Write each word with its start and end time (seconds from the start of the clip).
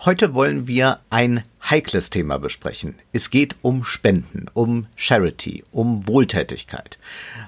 Heute 0.00 0.34
wollen 0.34 0.66
wir 0.66 0.98
ein 1.08 1.44
heikles 1.70 2.10
Thema 2.10 2.38
besprechen. 2.38 2.96
Es 3.12 3.30
geht 3.30 3.56
um 3.62 3.84
Spenden, 3.84 4.46
um 4.52 4.86
Charity, 4.96 5.64
um 5.70 6.06
Wohltätigkeit. 6.06 6.98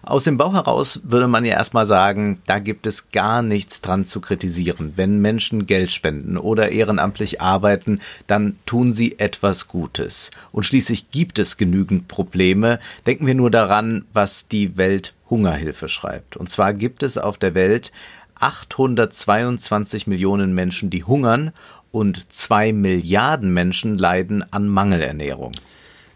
Aus 0.03 0.25
dem 0.25 0.39
Bauch 0.39 0.55
heraus 0.55 1.01
würde 1.05 1.29
man 1.29 1.45
ja 1.45 1.55
erstmal 1.55 1.85
sagen, 1.85 2.41
da 2.47 2.59
gibt 2.59 2.87
es 2.87 3.11
gar 3.11 3.43
nichts 3.43 3.83
dran 3.83 4.07
zu 4.07 4.23
kritisieren. 4.23 4.95
Wenn 4.97 5.21
Menschen 5.21 5.67
Geld 5.67 5.93
spenden 5.93 6.39
oder 6.39 6.71
ehrenamtlich 6.71 7.43
arbeiten, 7.43 8.01
dann 8.27 8.57
tun 8.65 8.93
sie 8.93 9.19
etwas 9.19 9.69
Gutes. 9.69 10.31
Und 10.51 10.65
schließlich 10.65 11.11
gibt 11.11 11.39
es 11.39 11.59
genügend 11.59 12.09
Probleme. 12.09 12.79
Denken 13.05 13.27
wir 13.27 13.35
nur 13.35 13.51
daran, 13.51 14.07
was 14.15 14.49
die 14.49 14.79
Welthungerhilfe 14.79 15.91
schreibt. 15.91 16.39
Und 16.39 16.49
zwar 16.49 16.73
gibt 16.73 17.03
es 17.03 17.19
auf 17.19 17.37
der 17.37 17.55
Welt 17.55 17.93
822 18.41 20.07
Millionen 20.07 20.55
Menschen, 20.55 20.91
die 20.91 21.05
hungern 21.05 21.53
und 21.91 22.33
zwei 22.33 22.73
Milliarden 22.73 23.53
Menschen 23.53 23.99
leiden 23.99 24.45
an 24.53 24.69
Mangelernährung. 24.69 25.53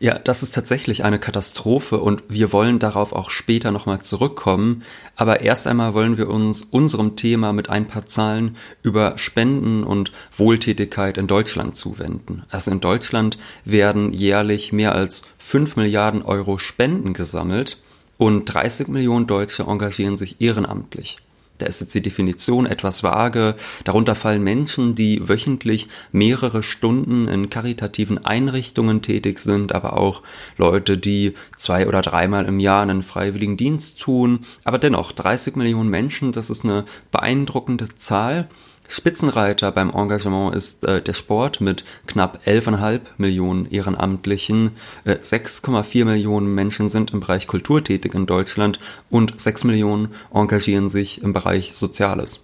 Ja, 0.02 0.18
das 0.18 0.42
ist 0.42 0.54
tatsächlich 0.54 1.04
eine 1.04 1.18
Katastrophe 1.18 1.98
und 1.98 2.22
wir 2.28 2.54
wollen 2.54 2.78
darauf 2.78 3.12
auch 3.12 3.30
später 3.30 3.70
nochmal 3.70 4.00
zurückkommen. 4.00 4.82
Aber 5.14 5.42
erst 5.42 5.66
einmal 5.66 5.92
wollen 5.92 6.16
wir 6.16 6.30
uns 6.30 6.62
unserem 6.62 7.16
Thema 7.16 7.52
mit 7.52 7.68
ein 7.68 7.86
paar 7.86 8.06
Zahlen 8.06 8.56
über 8.82 9.18
Spenden 9.18 9.84
und 9.84 10.10
Wohltätigkeit 10.34 11.18
in 11.18 11.26
Deutschland 11.26 11.76
zuwenden. 11.76 12.44
Also 12.48 12.70
in 12.70 12.80
Deutschland 12.80 13.36
werden 13.66 14.10
jährlich 14.10 14.72
mehr 14.72 14.94
als 14.94 15.24
5 15.36 15.76
Milliarden 15.76 16.22
Euro 16.22 16.56
Spenden 16.56 17.12
gesammelt 17.12 17.76
und 18.16 18.46
30 18.46 18.88
Millionen 18.88 19.26
Deutsche 19.26 19.64
engagieren 19.64 20.16
sich 20.16 20.40
ehrenamtlich. 20.40 21.18
Da 21.60 21.66
ist 21.66 21.80
jetzt 21.80 21.94
die 21.94 22.02
Definition 22.02 22.66
etwas 22.66 23.02
vage. 23.02 23.54
Darunter 23.84 24.14
fallen 24.14 24.42
Menschen, 24.42 24.94
die 24.94 25.28
wöchentlich 25.28 25.88
mehrere 26.10 26.62
Stunden 26.62 27.28
in 27.28 27.50
karitativen 27.50 28.24
Einrichtungen 28.24 29.02
tätig 29.02 29.38
sind, 29.40 29.74
aber 29.74 29.96
auch 29.96 30.22
Leute, 30.56 30.96
die 30.96 31.34
zwei 31.56 31.86
oder 31.86 32.00
dreimal 32.00 32.46
im 32.46 32.60
Jahr 32.60 32.82
einen 32.82 33.02
freiwilligen 33.02 33.56
Dienst 33.56 34.00
tun. 34.00 34.40
Aber 34.64 34.78
dennoch, 34.78 35.12
30 35.12 35.56
Millionen 35.56 35.90
Menschen, 35.90 36.32
das 36.32 36.50
ist 36.50 36.64
eine 36.64 36.84
beeindruckende 37.10 37.88
Zahl. 37.94 38.48
Spitzenreiter 38.92 39.70
beim 39.70 39.90
Engagement 39.90 40.54
ist 40.54 40.84
äh, 40.84 41.00
der 41.00 41.14
Sport 41.14 41.60
mit 41.60 41.84
knapp 42.06 42.40
11,5 42.44 43.00
Millionen 43.18 43.70
Ehrenamtlichen. 43.70 44.72
Äh, 45.04 45.14
6,4 45.14 46.04
Millionen 46.04 46.54
Menschen 46.54 46.90
sind 46.90 47.12
im 47.12 47.20
Bereich 47.20 47.46
Kultur 47.46 47.84
tätig 47.84 48.14
in 48.14 48.26
Deutschland 48.26 48.80
und 49.08 49.40
6 49.40 49.64
Millionen 49.64 50.08
engagieren 50.34 50.88
sich 50.88 51.22
im 51.22 51.32
Bereich 51.32 51.72
Soziales. 51.74 52.40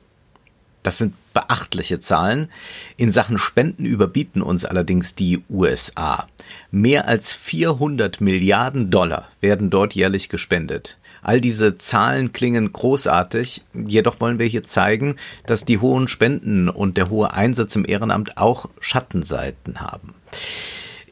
Das 0.85 0.99
sind 0.99 1.15
beachtliche 1.35 1.99
Zahlen. 1.99 2.49
In 2.97 3.11
Sachen 3.11 3.39
Spenden 3.39 3.85
überbieten 3.85 4.41
uns 4.41 4.65
allerdings 4.65 5.17
die 5.17 5.43
USA. 5.51 6.29
Mehr 6.71 7.09
als 7.09 7.35
400 7.35 8.21
Milliarden 8.21 8.93
Dollar 8.93 9.29
werden 9.41 9.69
dort 9.69 9.97
jährlich 9.97 10.29
gespendet. 10.29 10.97
All 11.27 11.41
diese 11.41 11.77
Zahlen 11.77 12.33
klingen 12.33 12.73
großartig, 12.73 13.65
jedoch 13.75 14.21
wollen 14.21 14.39
wir 14.39 14.47
hier 14.47 14.63
zeigen, 14.63 15.17
dass 15.45 15.65
die 15.65 15.79
hohen 15.79 16.07
Spenden 16.07 16.69
und 16.69 16.97
der 16.97 17.11
hohe 17.11 17.33
Einsatz 17.33 17.75
im 17.75 17.85
Ehrenamt 17.85 18.39
auch 18.39 18.69
Schattenseiten 18.79 19.81
haben. 19.81 20.15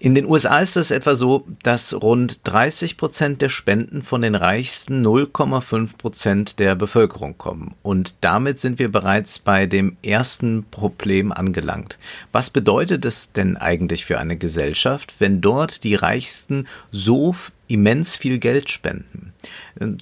In 0.04 0.14
den 0.14 0.26
USA 0.26 0.58
ist 0.58 0.76
es 0.76 0.90
etwa 0.90 1.16
so, 1.16 1.46
dass 1.62 1.94
rund 1.94 2.40
30 2.44 2.98
Prozent 2.98 3.40
der 3.40 3.48
Spenden 3.48 4.02
von 4.02 4.20
den 4.20 4.34
reichsten 4.34 5.02
0,5 5.02 5.96
Prozent 5.96 6.58
der 6.58 6.74
Bevölkerung 6.74 7.38
kommen. 7.38 7.74
Und 7.82 8.16
damit 8.20 8.60
sind 8.60 8.78
wir 8.78 8.92
bereits 8.92 9.38
bei 9.38 9.64
dem 9.64 9.96
ersten 10.04 10.66
Problem 10.70 11.32
angelangt. 11.32 11.98
Was 12.32 12.50
bedeutet 12.50 13.06
es 13.06 13.32
denn 13.32 13.56
eigentlich 13.56 14.04
für 14.04 14.18
eine 14.18 14.36
Gesellschaft, 14.36 15.14
wenn 15.20 15.40
dort 15.40 15.84
die 15.84 15.94
Reichsten 15.94 16.68
so 16.92 17.34
immens 17.66 18.18
viel 18.18 18.38
Geld 18.38 18.68
spenden? 18.68 19.32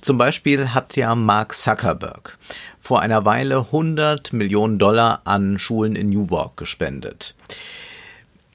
Zum 0.01 0.19
Beispiel 0.19 0.71
hat 0.71 0.97
ja 0.97 1.15
Mark 1.15 1.55
Zuckerberg 1.55 2.39
vor 2.81 3.03
einer 3.03 3.25
Weile 3.25 3.59
100 3.59 4.33
Millionen 4.33 4.81
Dollar 4.81 5.21
an 5.27 5.61
Schulen 5.61 5.95
in 5.95 6.09
Newark 6.09 6.57
gespendet. 6.57 7.37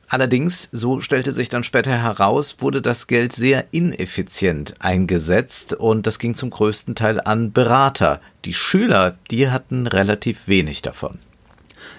Allerdings, 0.10 0.70
so 0.72 1.02
stellte 1.02 1.34
sich 1.34 1.50
dann 1.50 1.66
später 1.66 1.92
heraus, 1.92 2.58
wurde 2.60 2.82
das 2.82 3.08
Geld 3.08 3.34
sehr 3.34 3.66
ineffizient 3.72 4.76
eingesetzt 4.80 5.74
und 5.74 6.08
das 6.08 6.18
ging 6.18 6.34
zum 6.34 6.50
größten 6.50 6.96
Teil 6.96 7.20
an 7.20 7.52
Berater. 7.52 8.22
Die 8.46 8.54
Schüler, 8.54 9.18
die 9.30 9.50
hatten 9.50 9.86
relativ 9.86 10.48
wenig 10.48 10.82
davon. 10.82 11.20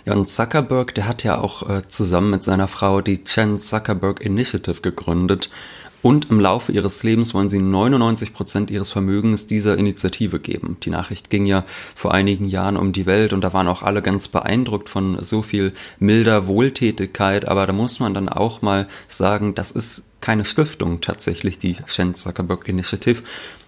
Ja, 0.06 0.14
und 0.14 0.26
Zuckerberg, 0.26 0.94
der 0.94 1.06
hat 1.06 1.22
ja 1.22 1.38
auch 1.38 1.68
äh, 1.68 1.86
zusammen 1.86 2.30
mit 2.30 2.42
seiner 2.42 2.66
Frau 2.66 3.02
die 3.02 3.24
Chan 3.24 3.58
Zuckerberg 3.58 4.22
Initiative 4.22 4.80
gegründet 4.80 5.50
und 6.00 6.30
im 6.30 6.38
Laufe 6.38 6.70
ihres 6.70 7.02
Lebens 7.02 7.34
wollen 7.34 7.48
sie 7.48 7.58
99 7.58 8.32
Prozent 8.32 8.70
ihres 8.70 8.92
Vermögens 8.92 9.48
dieser 9.48 9.76
Initiative 9.76 10.38
geben. 10.38 10.76
Die 10.82 10.90
Nachricht 10.90 11.28
ging 11.28 11.44
ja 11.44 11.64
vor 11.94 12.14
einigen 12.14 12.48
Jahren 12.48 12.76
um 12.76 12.92
die 12.92 13.06
Welt 13.06 13.32
und 13.32 13.42
da 13.42 13.52
waren 13.52 13.66
auch 13.66 13.82
alle 13.82 14.00
ganz 14.00 14.28
beeindruckt 14.28 14.88
von 14.88 15.18
so 15.20 15.42
viel 15.42 15.72
milder 15.98 16.46
Wohltätigkeit. 16.46 17.48
Aber 17.48 17.66
da 17.66 17.72
muss 17.72 17.98
man 17.98 18.14
dann 18.14 18.28
auch 18.28 18.62
mal 18.62 18.86
sagen, 19.08 19.56
das 19.56 19.72
ist 19.72 20.04
keine 20.20 20.44
Stiftung 20.44 21.00
tatsächlich, 21.00 21.58
die 21.58 21.76
Shen 21.86 22.14
Zuckerberg 22.14 22.68
Initiative, 22.68 23.22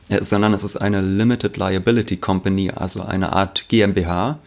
äh, 0.09 0.23
sondern 0.23 0.55
es 0.55 0.63
ist 0.63 0.77
eine 0.77 1.01
Limited 1.01 1.57
Liability 1.57 2.19
Company, 2.19 2.71
also 2.71 3.03
eine 3.03 3.33
Art 3.33 3.69
GmbH. 3.69 4.39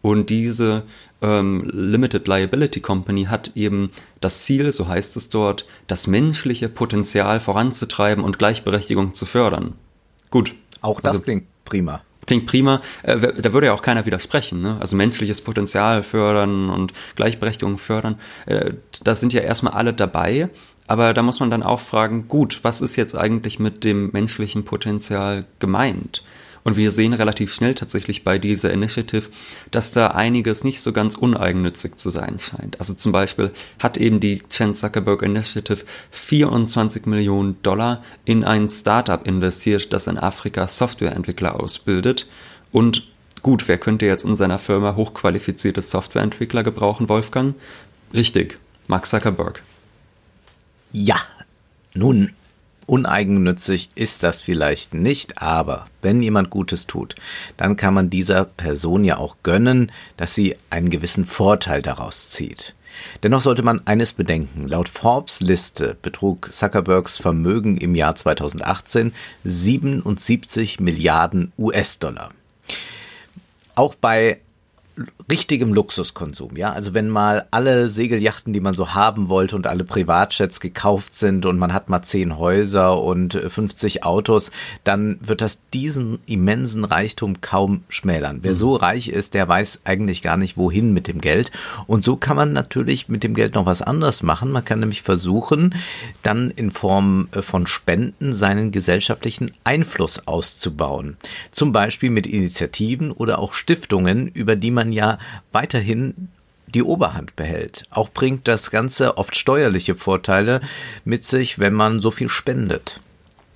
Und 0.00 0.30
diese 0.30 0.84
ähm, 1.22 1.68
Limited 1.72 2.28
Liability 2.28 2.80
Company 2.80 3.24
hat 3.24 3.52
eben 3.56 3.90
das 4.20 4.44
Ziel, 4.44 4.72
so 4.72 4.88
heißt 4.88 5.16
es 5.16 5.30
dort, 5.30 5.66
das 5.86 6.06
menschliche 6.06 6.68
Potenzial 6.68 7.40
voranzutreiben 7.40 8.24
und 8.24 8.38
Gleichberechtigung 8.38 9.14
zu 9.14 9.26
fördern. 9.26 9.74
Gut. 10.30 10.54
Auch 10.80 11.00
das 11.00 11.12
also, 11.12 11.24
klingt 11.24 11.46
prima. 11.64 12.02
Klingt 12.26 12.46
prima. 12.46 12.82
Äh, 13.02 13.18
da 13.18 13.52
würde 13.52 13.68
ja 13.68 13.72
auch 13.72 13.82
keiner 13.82 14.06
widersprechen. 14.06 14.60
Ne? 14.60 14.76
Also 14.80 14.96
menschliches 14.96 15.40
Potenzial 15.40 16.02
fördern 16.02 16.68
und 16.70 16.92
Gleichberechtigung 17.16 17.78
fördern. 17.78 18.16
Äh, 18.46 18.74
da 19.02 19.14
sind 19.14 19.32
ja 19.32 19.40
erstmal 19.40 19.72
alle 19.72 19.94
dabei. 19.94 20.50
Aber 20.86 21.12
da 21.14 21.22
muss 21.22 21.40
man 21.40 21.50
dann 21.50 21.62
auch 21.62 21.80
fragen, 21.80 22.28
gut, 22.28 22.60
was 22.62 22.80
ist 22.80 22.96
jetzt 22.96 23.14
eigentlich 23.14 23.58
mit 23.58 23.84
dem 23.84 24.10
menschlichen 24.12 24.64
Potenzial 24.64 25.44
gemeint? 25.58 26.22
Und 26.64 26.76
wir 26.76 26.90
sehen 26.90 27.12
relativ 27.12 27.52
schnell 27.52 27.74
tatsächlich 27.74 28.24
bei 28.24 28.38
dieser 28.38 28.72
Initiative, 28.72 29.28
dass 29.70 29.92
da 29.92 30.08
einiges 30.08 30.64
nicht 30.64 30.80
so 30.80 30.92
ganz 30.92 31.14
uneigennützig 31.14 31.96
zu 31.96 32.10
sein 32.10 32.38
scheint. 32.38 32.78
Also 32.78 32.94
zum 32.94 33.12
Beispiel 33.12 33.52
hat 33.78 33.96
eben 33.96 34.20
die 34.20 34.42
Chan 34.48 34.74
Zuckerberg 34.74 35.22
Initiative 35.22 35.84
24 36.10 37.06
Millionen 37.06 37.62
Dollar 37.62 38.02
in 38.24 38.44
ein 38.44 38.68
Startup 38.68 39.26
investiert, 39.26 39.92
das 39.92 40.06
in 40.06 40.18
Afrika 40.18 40.68
Softwareentwickler 40.68 41.60
ausbildet. 41.60 42.28
Und 42.72 43.08
gut, 43.42 43.68
wer 43.68 43.78
könnte 43.78 44.06
jetzt 44.06 44.24
in 44.24 44.36
seiner 44.36 44.58
Firma 44.58 44.96
hochqualifizierte 44.96 45.82
Softwareentwickler 45.82 46.62
gebrauchen, 46.62 47.08
Wolfgang? 47.08 47.54
Richtig, 48.14 48.58
Mark 48.88 49.06
Zuckerberg. 49.06 49.62
Ja, 50.92 51.18
nun, 51.94 52.32
Uneigennützig 52.88 53.90
ist 53.96 54.22
das 54.22 54.40
vielleicht 54.40 54.94
nicht, 54.94 55.42
aber 55.42 55.86
wenn 56.00 56.22
jemand 56.22 56.48
Gutes 56.48 56.86
tut, 56.86 57.14
dann 57.58 57.76
kann 57.76 57.92
man 57.92 58.08
dieser 58.08 58.46
Person 58.46 59.04
ja 59.04 59.18
auch 59.18 59.36
gönnen, 59.42 59.92
dass 60.16 60.34
sie 60.34 60.56
einen 60.70 60.88
gewissen 60.88 61.26
Vorteil 61.26 61.82
daraus 61.82 62.30
zieht. 62.30 62.74
Dennoch 63.22 63.42
sollte 63.42 63.62
man 63.62 63.86
eines 63.86 64.14
bedenken. 64.14 64.66
Laut 64.66 64.88
Forbes 64.88 65.40
Liste 65.40 65.98
betrug 66.00 66.50
Zuckerbergs 66.50 67.18
Vermögen 67.18 67.76
im 67.76 67.94
Jahr 67.94 68.14
2018 68.14 69.12
77 69.44 70.80
Milliarden 70.80 71.52
US-Dollar. 71.58 72.30
Auch 73.74 73.94
bei 73.94 74.40
richtigem 75.30 75.74
Luxuskonsum, 75.74 76.56
ja. 76.56 76.72
Also 76.72 76.94
wenn 76.94 77.08
mal 77.10 77.46
alle 77.50 77.88
Segelyachten, 77.88 78.54
die 78.54 78.60
man 78.60 78.72
so 78.72 78.94
haben 78.94 79.28
wollte 79.28 79.56
und 79.56 79.66
alle 79.66 79.84
Privatjets 79.84 80.58
gekauft 80.58 81.14
sind 81.14 81.44
und 81.44 81.58
man 81.58 81.74
hat 81.74 81.90
mal 81.90 82.02
zehn 82.02 82.38
Häuser 82.38 83.02
und 83.02 83.34
50 83.34 84.04
Autos, 84.04 84.50
dann 84.84 85.18
wird 85.20 85.42
das 85.42 85.60
diesen 85.74 86.18
immensen 86.24 86.84
Reichtum 86.84 87.42
kaum 87.42 87.82
schmälern. 87.90 88.38
Wer 88.42 88.52
mhm. 88.52 88.56
so 88.56 88.76
reich 88.76 89.08
ist, 89.08 89.34
der 89.34 89.46
weiß 89.46 89.80
eigentlich 89.84 90.22
gar 90.22 90.38
nicht, 90.38 90.56
wohin 90.56 90.94
mit 90.94 91.08
dem 91.08 91.20
Geld. 91.20 91.50
Und 91.86 92.04
so 92.04 92.16
kann 92.16 92.36
man 92.36 92.54
natürlich 92.54 93.08
mit 93.08 93.22
dem 93.22 93.34
Geld 93.34 93.54
noch 93.54 93.66
was 93.66 93.82
anderes 93.82 94.22
machen. 94.22 94.50
Man 94.50 94.64
kann 94.64 94.80
nämlich 94.80 95.02
versuchen, 95.02 95.74
dann 96.22 96.50
in 96.50 96.70
Form 96.70 97.28
äh, 97.32 97.42
von 97.42 97.66
Spenden 97.66 98.32
seinen 98.32 98.72
gesellschaftlichen 98.72 99.52
Einfluss 99.64 100.26
auszubauen. 100.26 101.18
Zum 101.50 101.72
Beispiel 101.72 102.08
mit 102.08 102.26
Initiativen 102.26 103.12
oder 103.12 103.38
auch 103.38 103.52
Stiftungen, 103.52 104.28
über 104.28 104.56
die 104.56 104.70
man 104.70 104.90
ja 104.90 105.17
weiterhin 105.52 106.28
die 106.66 106.82
Oberhand 106.82 107.34
behält. 107.36 107.84
Auch 107.90 108.10
bringt 108.10 108.46
das 108.46 108.70
Ganze 108.70 109.16
oft 109.16 109.36
steuerliche 109.36 109.94
Vorteile 109.94 110.60
mit 111.04 111.24
sich, 111.24 111.58
wenn 111.58 111.72
man 111.72 112.00
so 112.00 112.10
viel 112.10 112.28
spendet. 112.28 113.00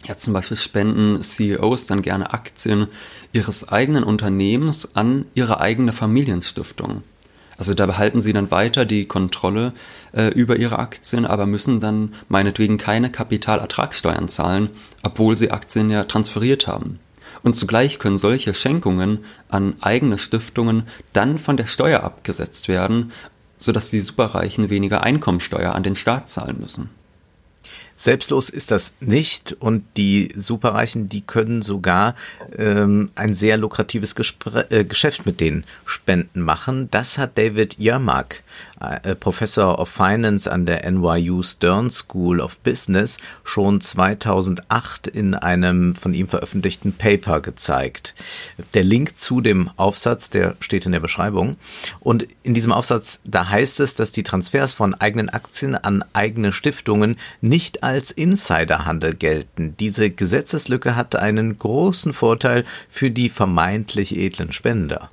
Ja, 0.04 0.16
zum 0.16 0.34
Beispiel 0.34 0.56
spenden 0.56 1.22
CEOs 1.22 1.86
dann 1.86 2.02
gerne 2.02 2.32
Aktien 2.32 2.88
ihres 3.32 3.68
eigenen 3.68 4.02
Unternehmens 4.02 4.96
an 4.96 5.26
ihre 5.34 5.60
eigene 5.60 5.92
Familienstiftung. 5.92 7.02
Also 7.56 7.74
da 7.74 7.86
behalten 7.86 8.20
sie 8.20 8.32
dann 8.32 8.50
weiter 8.50 8.84
die 8.84 9.06
Kontrolle 9.06 9.72
äh, 10.12 10.28
über 10.28 10.56
ihre 10.56 10.80
Aktien, 10.80 11.24
aber 11.24 11.46
müssen 11.46 11.78
dann 11.78 12.14
meinetwegen 12.28 12.78
keine 12.78 13.10
Kapitalertragssteuern 13.10 14.28
zahlen, 14.28 14.70
obwohl 15.04 15.36
sie 15.36 15.52
Aktien 15.52 15.88
ja 15.90 16.02
transferiert 16.02 16.66
haben. 16.66 16.98
Und 17.42 17.54
zugleich 17.54 17.98
können 17.98 18.18
solche 18.18 18.54
Schenkungen 18.54 19.24
an 19.48 19.74
eigene 19.80 20.18
Stiftungen 20.18 20.84
dann 21.12 21.38
von 21.38 21.56
der 21.56 21.66
Steuer 21.66 22.02
abgesetzt 22.02 22.68
werden, 22.68 23.12
sodass 23.58 23.90
die 23.90 24.00
Superreichen 24.00 24.70
weniger 24.70 25.02
Einkommensteuer 25.02 25.74
an 25.74 25.82
den 25.82 25.96
Staat 25.96 26.28
zahlen 26.28 26.60
müssen. 26.60 26.90
Selbstlos 27.96 28.48
ist 28.48 28.72
das 28.72 28.94
nicht 28.98 29.52
und 29.60 29.84
die 29.96 30.32
Superreichen, 30.34 31.08
die 31.08 31.20
können 31.20 31.62
sogar 31.62 32.16
ähm, 32.56 33.10
ein 33.14 33.34
sehr 33.34 33.56
lukratives 33.56 34.16
Gespr 34.16 34.64
äh, 34.72 34.84
Geschäft 34.84 35.24
mit 35.24 35.40
den 35.40 35.64
Spenden 35.86 36.40
machen. 36.40 36.88
Das 36.90 37.16
hat 37.16 37.38
David 37.38 37.78
Yermak 37.78 38.42
äh, 38.71 38.71
Professor 39.20 39.78
of 39.78 39.88
Finance 39.88 40.50
an 40.50 40.66
der 40.66 40.90
NYU 40.90 41.42
Stern 41.42 41.90
School 41.90 42.40
of 42.40 42.56
Business 42.58 43.18
schon 43.44 43.80
2008 43.80 45.06
in 45.06 45.34
einem 45.34 45.94
von 45.94 46.14
ihm 46.14 46.28
veröffentlichten 46.28 46.92
Paper 46.92 47.40
gezeigt. 47.40 48.14
Der 48.74 48.82
Link 48.82 49.16
zu 49.16 49.40
dem 49.40 49.70
Aufsatz, 49.76 50.30
der 50.30 50.56
steht 50.60 50.86
in 50.86 50.92
der 50.92 51.00
Beschreibung. 51.00 51.56
Und 52.00 52.26
in 52.42 52.54
diesem 52.54 52.72
Aufsatz, 52.72 53.20
da 53.24 53.48
heißt 53.48 53.80
es, 53.80 53.94
dass 53.94 54.10
die 54.10 54.24
Transfers 54.24 54.72
von 54.72 54.94
eigenen 54.94 55.28
Aktien 55.28 55.74
an 55.74 56.04
eigene 56.12 56.52
Stiftungen 56.52 57.16
nicht 57.40 57.82
als 57.82 58.10
Insiderhandel 58.10 59.14
gelten. 59.14 59.76
Diese 59.78 60.10
Gesetzeslücke 60.10 60.96
hat 60.96 61.14
einen 61.14 61.58
großen 61.58 62.12
Vorteil 62.12 62.64
für 62.90 63.10
die 63.10 63.28
vermeintlich 63.28 64.16
edlen 64.16 64.52
Spender. 64.52 65.10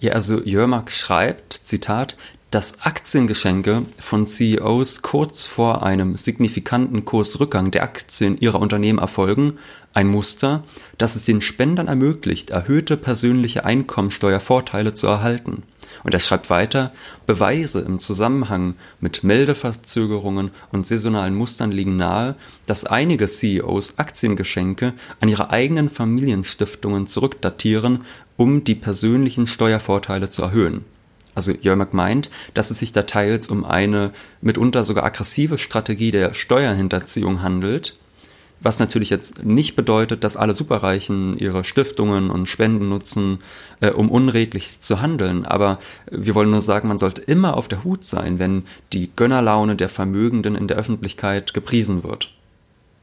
Ja, 0.00 0.14
also 0.14 0.42
Jörmark 0.42 0.90
schreibt, 0.90 1.60
Zitat, 1.62 2.16
dass 2.52 2.82
Aktiengeschenke 2.82 3.86
von 3.98 4.26
CEOs 4.26 5.00
kurz 5.00 5.46
vor 5.46 5.82
einem 5.82 6.18
signifikanten 6.18 7.06
Kursrückgang 7.06 7.70
der 7.70 7.82
Aktien 7.82 8.36
ihrer 8.38 8.60
Unternehmen 8.60 8.98
erfolgen, 8.98 9.54
ein 9.94 10.06
Muster, 10.06 10.62
das 10.98 11.16
es 11.16 11.24
den 11.24 11.40
Spendern 11.40 11.88
ermöglicht, 11.88 12.50
erhöhte 12.50 12.98
persönliche 12.98 13.64
Einkommensteuervorteile 13.64 14.92
zu 14.92 15.06
erhalten. 15.06 15.62
Und 16.04 16.12
er 16.12 16.20
schreibt 16.20 16.50
weiter, 16.50 16.92
Beweise 17.26 17.80
im 17.80 17.98
Zusammenhang 17.98 18.74
mit 19.00 19.24
Meldeverzögerungen 19.24 20.50
und 20.72 20.86
saisonalen 20.86 21.34
Mustern 21.34 21.72
liegen 21.72 21.96
nahe, 21.96 22.36
dass 22.66 22.84
einige 22.84 23.28
CEOs 23.28 23.98
Aktiengeschenke 23.98 24.92
an 25.20 25.28
ihre 25.30 25.50
eigenen 25.50 25.88
Familienstiftungen 25.88 27.06
zurückdatieren, 27.06 28.04
um 28.36 28.62
die 28.62 28.74
persönlichen 28.74 29.46
Steuervorteile 29.46 30.28
zu 30.28 30.42
erhöhen. 30.42 30.84
Also 31.34 31.52
Jörg 31.52 31.92
meint, 31.92 32.30
dass 32.54 32.70
es 32.70 32.78
sich 32.78 32.92
da 32.92 33.02
teils 33.02 33.48
um 33.48 33.64
eine 33.64 34.12
mitunter 34.40 34.84
sogar 34.84 35.04
aggressive 35.04 35.58
Strategie 35.58 36.10
der 36.10 36.34
Steuerhinterziehung 36.34 37.42
handelt, 37.42 37.96
was 38.60 38.78
natürlich 38.78 39.10
jetzt 39.10 39.44
nicht 39.44 39.74
bedeutet, 39.74 40.24
dass 40.24 40.36
alle 40.36 40.54
Superreichen 40.54 41.36
ihre 41.36 41.64
Stiftungen 41.64 42.30
und 42.30 42.46
Spenden 42.46 42.88
nutzen, 42.88 43.40
äh, 43.80 43.90
um 43.90 44.10
unredlich 44.10 44.80
zu 44.80 45.00
handeln. 45.00 45.44
Aber 45.44 45.78
wir 46.10 46.34
wollen 46.34 46.50
nur 46.50 46.62
sagen, 46.62 46.88
man 46.88 46.98
sollte 46.98 47.22
immer 47.22 47.56
auf 47.56 47.66
der 47.66 47.82
Hut 47.82 48.04
sein, 48.04 48.38
wenn 48.38 48.64
die 48.92 49.10
Gönnerlaune 49.14 49.74
der 49.74 49.88
Vermögenden 49.88 50.54
in 50.54 50.68
der 50.68 50.76
Öffentlichkeit 50.76 51.54
gepriesen 51.54 52.04
wird. 52.04 52.32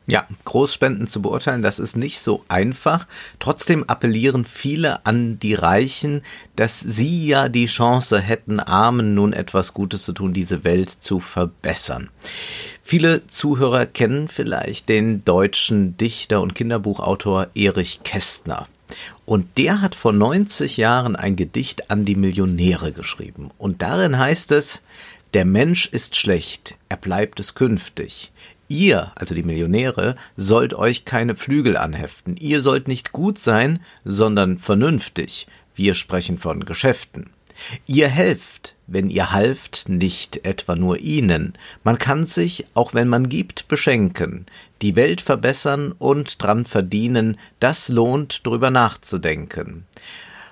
Ja, 0.09 0.27
Großspenden 0.45 1.07
zu 1.07 1.21
beurteilen, 1.21 1.61
das 1.61 1.77
ist 1.79 1.95
nicht 1.95 2.19
so 2.19 2.44
einfach. 2.47 3.07
Trotzdem 3.39 3.83
appellieren 3.83 4.45
viele 4.45 5.06
an 5.06 5.39
die 5.39 5.53
Reichen, 5.53 6.21
dass 6.56 6.79
sie 6.79 7.27
ja 7.27 7.47
die 7.50 7.67
Chance 7.67 8.19
hätten, 8.19 8.59
Armen 8.59 9.13
nun 9.13 9.33
etwas 9.33 9.73
Gutes 9.73 10.03
zu 10.03 10.13
tun, 10.13 10.33
diese 10.33 10.63
Welt 10.63 10.89
zu 10.89 11.19
verbessern. 11.19 12.09
Viele 12.83 13.27
Zuhörer 13.27 13.85
kennen 13.85 14.27
vielleicht 14.29 14.89
den 14.89 15.23
deutschen 15.23 15.95
Dichter 15.97 16.41
und 16.41 16.55
Kinderbuchautor 16.55 17.47
Erich 17.53 18.01
Kästner. 18.03 18.67
Und 19.25 19.59
der 19.59 19.81
hat 19.81 19.94
vor 19.94 20.12
90 20.12 20.77
Jahren 20.77 21.15
ein 21.15 21.35
Gedicht 21.35 21.91
an 21.91 22.05
die 22.05 22.15
Millionäre 22.15 22.91
geschrieben. 22.91 23.51
Und 23.59 23.83
darin 23.83 24.17
heißt 24.17 24.51
es, 24.51 24.81
der 25.35 25.45
Mensch 25.45 25.85
ist 25.85 26.15
schlecht, 26.15 26.75
er 26.89 26.97
bleibt 26.97 27.39
es 27.39 27.53
künftig. 27.53 28.31
Ihr, 28.69 29.12
also 29.16 29.33
die 29.33 29.44
Millionäre, 29.44 30.16
sollt 30.38 30.75
euch 30.75 31.04
keine 31.04 31.36
Flügel 31.36 31.75
anheften. 31.75 32.38
Ihr 32.38 32.62
sollt 32.62 32.88
nicht 32.88 33.12
gut 33.12 33.39
sein, 33.39 33.80
sondern 34.04 34.60
vernünftig. 34.60 35.48
Wir 35.74 35.95
sprechen 35.95 36.38
von 36.38 36.63
Geschäften. 36.66 37.31
Ihr 37.88 38.07
helft, 38.07 38.75
wenn 38.86 39.10
ihr 39.10 39.31
halft, 39.31 39.89
nicht 39.89 40.45
etwa 40.45 40.75
nur 40.75 41.00
ihnen. 41.00 41.54
Man 41.83 41.98
kann 41.98 42.25
sich, 42.25 42.68
auch 42.75 42.94
wenn 42.94 43.07
man 43.07 43.27
gibt, 43.27 43.68
beschenken, 43.68 44.45
die 44.83 44.95
Welt 44.95 45.22
verbessern 45.22 45.94
und 45.98 46.42
dran 46.42 46.65
verdienen, 46.65 47.38
das 47.60 47.89
lohnt, 47.89 48.45
drüber 48.45 48.69
nachzudenken. 48.69 49.86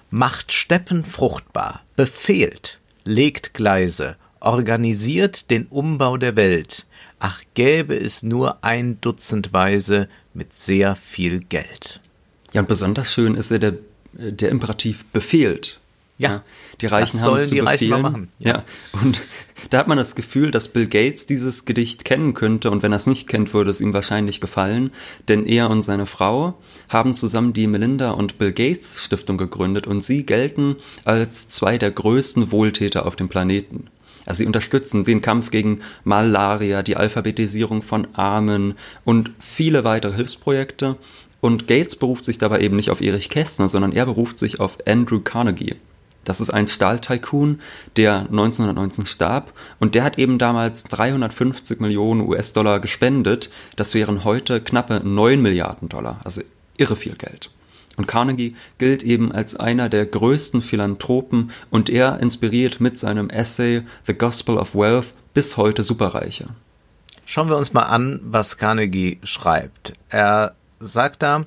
Macht 0.10 0.52
Steppen 0.52 1.06
fruchtbar, 1.06 1.82
befehlt, 1.96 2.80
legt 3.04 3.54
Gleise, 3.54 4.16
organisiert 4.40 5.50
den 5.50 5.68
Umbau 5.68 6.18
der 6.18 6.36
Welt, 6.36 6.86
ach 7.20 7.42
gäbe 7.54 7.96
es 7.96 8.24
nur 8.24 8.64
ein 8.64 9.00
Dutzend 9.02 9.54
Weise 9.54 10.08
mit 10.34 10.56
sehr 10.56 10.96
viel 10.96 11.40
Geld. 11.40 12.02
Ja, 12.54 12.62
und 12.62 12.68
besonders 12.68 13.12
schön 13.12 13.36
ist 13.36 13.52
ja 13.52 13.58
der, 13.58 13.74
der 14.14 14.50
Imperativ 14.50 15.06
befehlt. 15.06 15.80
Ja, 16.20 16.30
ja 16.30 16.44
die 16.82 16.88
Reichen 16.88 17.22
haben 17.22 17.46
zu 17.46 17.56
befehlen. 17.56 18.02
machen. 18.02 18.28
Ja. 18.40 18.50
ja, 18.50 18.64
und 19.02 19.22
da 19.70 19.80
hat 19.80 19.88
man 19.88 19.98
das 19.98 20.16
Gefühl, 20.16 20.52
dass 20.52 20.70
Bill 20.70 20.88
Gates 20.88 21.26
dieses 21.26 21.66
Gedicht 21.66 22.06
kennen 22.06 22.34
könnte 22.34 22.72
und 22.72 22.84
wenn 22.84 22.92
er 22.92 22.98
es 22.98 23.08
nicht 23.08 23.28
kennt, 23.28 23.54
würde 23.54 23.72
es 23.72 23.82
ihm 23.82 23.94
wahrscheinlich 23.94 24.42
gefallen, 24.42 24.92
denn 25.28 25.46
er 25.46 25.70
und 25.70 25.82
seine 25.82 26.06
Frau 26.06 26.60
haben 26.90 27.14
zusammen 27.14 27.54
die 27.54 27.68
Melinda 27.68 28.12
und 28.12 28.38
Bill 28.38 28.52
Gates 28.52 29.04
Stiftung 29.04 29.38
gegründet 29.38 29.88
und 29.88 30.02
sie 30.02 30.26
gelten 30.26 30.78
als 31.06 31.50
zwei 31.50 31.78
der 31.78 31.92
größten 31.92 32.52
Wohltäter 32.52 33.06
auf 33.06 33.16
dem 33.16 33.30
Planeten. 33.30 33.88
Also 34.28 34.40
sie 34.40 34.46
unterstützen 34.46 35.06
den 35.06 35.22
Kampf 35.22 35.50
gegen 35.50 35.80
Malaria, 36.04 36.84
die 36.84 36.98
Alphabetisierung 36.98 37.82
von 37.82 38.08
Armen 38.14 38.76
und 39.06 39.32
viele 39.40 39.84
weitere 39.86 40.14
Hilfsprojekte. 40.14 40.98
Und 41.40 41.68
Gates 41.68 41.96
beruft 41.96 42.26
sich 42.26 42.38
dabei 42.38 42.60
eben 42.60 42.76
nicht 42.76 42.90
auf 42.90 43.02
Erich 43.02 43.30
Kästner, 43.30 43.70
sondern 43.70 43.94
er 43.94 44.06
beruft 44.06 44.38
sich 44.38 44.60
auf 44.60 44.78
Andrew 44.86 45.22
Carnegie. 45.22 45.76
Das 46.26 46.42
ist 46.42 46.50
ein 46.50 46.68
Stahltycoon, 46.68 47.62
der 47.96 48.20
1919 48.20 49.06
starb 49.06 49.54
und 49.80 49.96
der 49.96 50.04
hat 50.04 50.20
eben 50.20 50.38
damals 50.38 50.84
350 50.84 51.80
Millionen 51.80 52.20
US-Dollar 52.20 52.82
gespendet. 52.82 53.50
Das 53.78 53.94
wären 53.94 54.26
heute 54.26 54.60
knappe 54.60 55.02
9 55.06 55.42
Milliarden 55.42 55.88
Dollar, 55.88 56.20
also 56.26 56.42
irre 56.78 56.98
viel 56.98 57.16
Geld. 57.16 57.50
Und 57.98 58.08
Carnegie 58.08 58.56
gilt 58.78 59.04
eben 59.04 59.32
als 59.32 59.56
einer 59.56 59.90
der 59.90 60.06
größten 60.06 60.62
Philanthropen 60.62 61.52
und 61.72 61.90
er 61.90 62.20
inspiriert 62.20 62.80
mit 62.80 62.98
seinem 62.98 63.30
Essay 63.30 63.82
The 64.06 64.14
Gospel 64.14 64.58
of 64.58 64.76
Wealth 64.76 65.14
bis 65.34 65.58
heute 65.58 65.84
Superreiche. 65.84 66.48
Schauen 67.26 67.50
wir 67.50 67.58
uns 67.58 67.74
mal 67.74 67.84
an, 67.84 68.22
was 68.24 68.58
Carnegie 68.58 69.20
schreibt. 69.24 69.94
Er 70.10 70.56
sagt 70.80 71.24
da, 71.24 71.46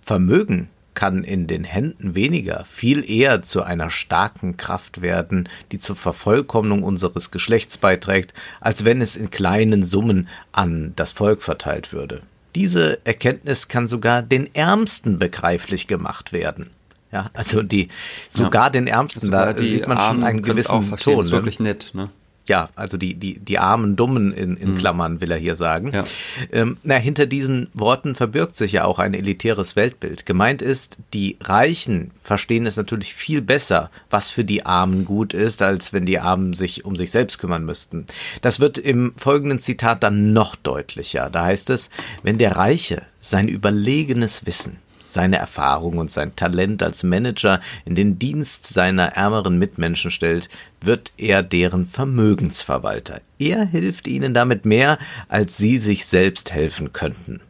Vermögen 0.00 0.68
kann 0.96 1.24
in 1.24 1.46
den 1.46 1.64
Händen 1.64 2.14
weniger 2.14 2.64
viel 2.68 3.08
eher 3.08 3.42
zu 3.42 3.62
einer 3.62 3.90
starken 3.90 4.56
Kraft 4.56 5.02
werden, 5.02 5.48
die 5.72 5.78
zur 5.78 5.96
Vervollkommnung 5.96 6.82
unseres 6.82 7.30
Geschlechts 7.30 7.78
beiträgt, 7.78 8.34
als 8.60 8.84
wenn 8.84 9.00
es 9.00 9.16
in 9.16 9.30
kleinen 9.30 9.82
Summen 9.82 10.28
an 10.52 10.92
das 10.96 11.12
Volk 11.12 11.42
verteilt 11.42 11.92
würde. 11.92 12.22
Diese 12.56 13.04
Erkenntnis 13.04 13.68
kann 13.68 13.86
sogar 13.86 14.22
den 14.22 14.54
Ärmsten 14.54 15.18
begreiflich 15.18 15.86
gemacht 15.88 16.32
werden. 16.32 16.70
Ja, 17.12 17.30
also 17.34 17.62
die 17.62 17.88
sogar 18.30 18.64
ja, 18.64 18.70
den 18.70 18.86
Ärmsten, 18.86 19.30
da 19.30 19.56
sieht 19.56 19.86
man 19.86 20.00
schon 20.00 20.24
einen 20.24 20.40
gewissen 20.40 20.80
Ton. 20.96 21.18
Das 21.18 21.26
ist 21.26 21.32
ne? 21.32 21.32
wirklich 21.32 21.60
nett, 21.60 21.90
ne? 21.92 22.08
Ja, 22.48 22.68
also 22.76 22.96
die, 22.96 23.14
die, 23.14 23.38
die 23.38 23.58
armen 23.58 23.96
Dummen 23.96 24.32
in, 24.32 24.56
in 24.56 24.72
mhm. 24.72 24.78
Klammern, 24.78 25.20
will 25.20 25.30
er 25.30 25.36
hier 25.36 25.56
sagen. 25.56 25.92
Ja. 25.92 26.04
Ähm, 26.52 26.76
na, 26.82 26.96
hinter 26.96 27.26
diesen 27.26 27.68
Worten 27.74 28.14
verbirgt 28.14 28.56
sich 28.56 28.72
ja 28.72 28.84
auch 28.84 28.98
ein 28.98 29.14
elitäres 29.14 29.76
Weltbild. 29.76 30.26
Gemeint 30.26 30.62
ist, 30.62 30.98
die 31.12 31.36
Reichen 31.42 32.12
verstehen 32.22 32.66
es 32.66 32.76
natürlich 32.76 33.14
viel 33.14 33.42
besser, 33.42 33.90
was 34.10 34.30
für 34.30 34.44
die 34.44 34.64
Armen 34.64 35.04
gut 35.04 35.34
ist, 35.34 35.62
als 35.62 35.92
wenn 35.92 36.06
die 36.06 36.18
Armen 36.18 36.54
sich 36.54 36.84
um 36.84 36.96
sich 36.96 37.10
selbst 37.10 37.38
kümmern 37.38 37.64
müssten. 37.64 38.06
Das 38.42 38.60
wird 38.60 38.78
im 38.78 39.14
folgenden 39.16 39.58
Zitat 39.58 40.02
dann 40.02 40.32
noch 40.32 40.56
deutlicher. 40.56 41.30
Da 41.30 41.44
heißt 41.44 41.70
es, 41.70 41.90
wenn 42.22 42.38
der 42.38 42.56
Reiche 42.56 43.02
sein 43.18 43.48
überlegenes 43.48 44.46
Wissen 44.46 44.78
seine 45.16 45.38
Erfahrung 45.38 45.96
und 45.96 46.10
sein 46.10 46.36
Talent 46.36 46.82
als 46.82 47.02
Manager 47.02 47.62
in 47.86 47.94
den 47.94 48.18
Dienst 48.18 48.66
seiner 48.66 49.16
ärmeren 49.16 49.58
Mitmenschen 49.58 50.10
stellt, 50.10 50.50
wird 50.82 51.10
er 51.16 51.42
deren 51.42 51.88
Vermögensverwalter. 51.88 53.22
Er 53.38 53.64
hilft 53.64 54.08
ihnen 54.08 54.34
damit 54.34 54.66
mehr, 54.66 54.98
als 55.28 55.56
sie 55.56 55.78
sich 55.78 56.04
selbst 56.04 56.52
helfen 56.52 56.92
könnten. 56.92 57.40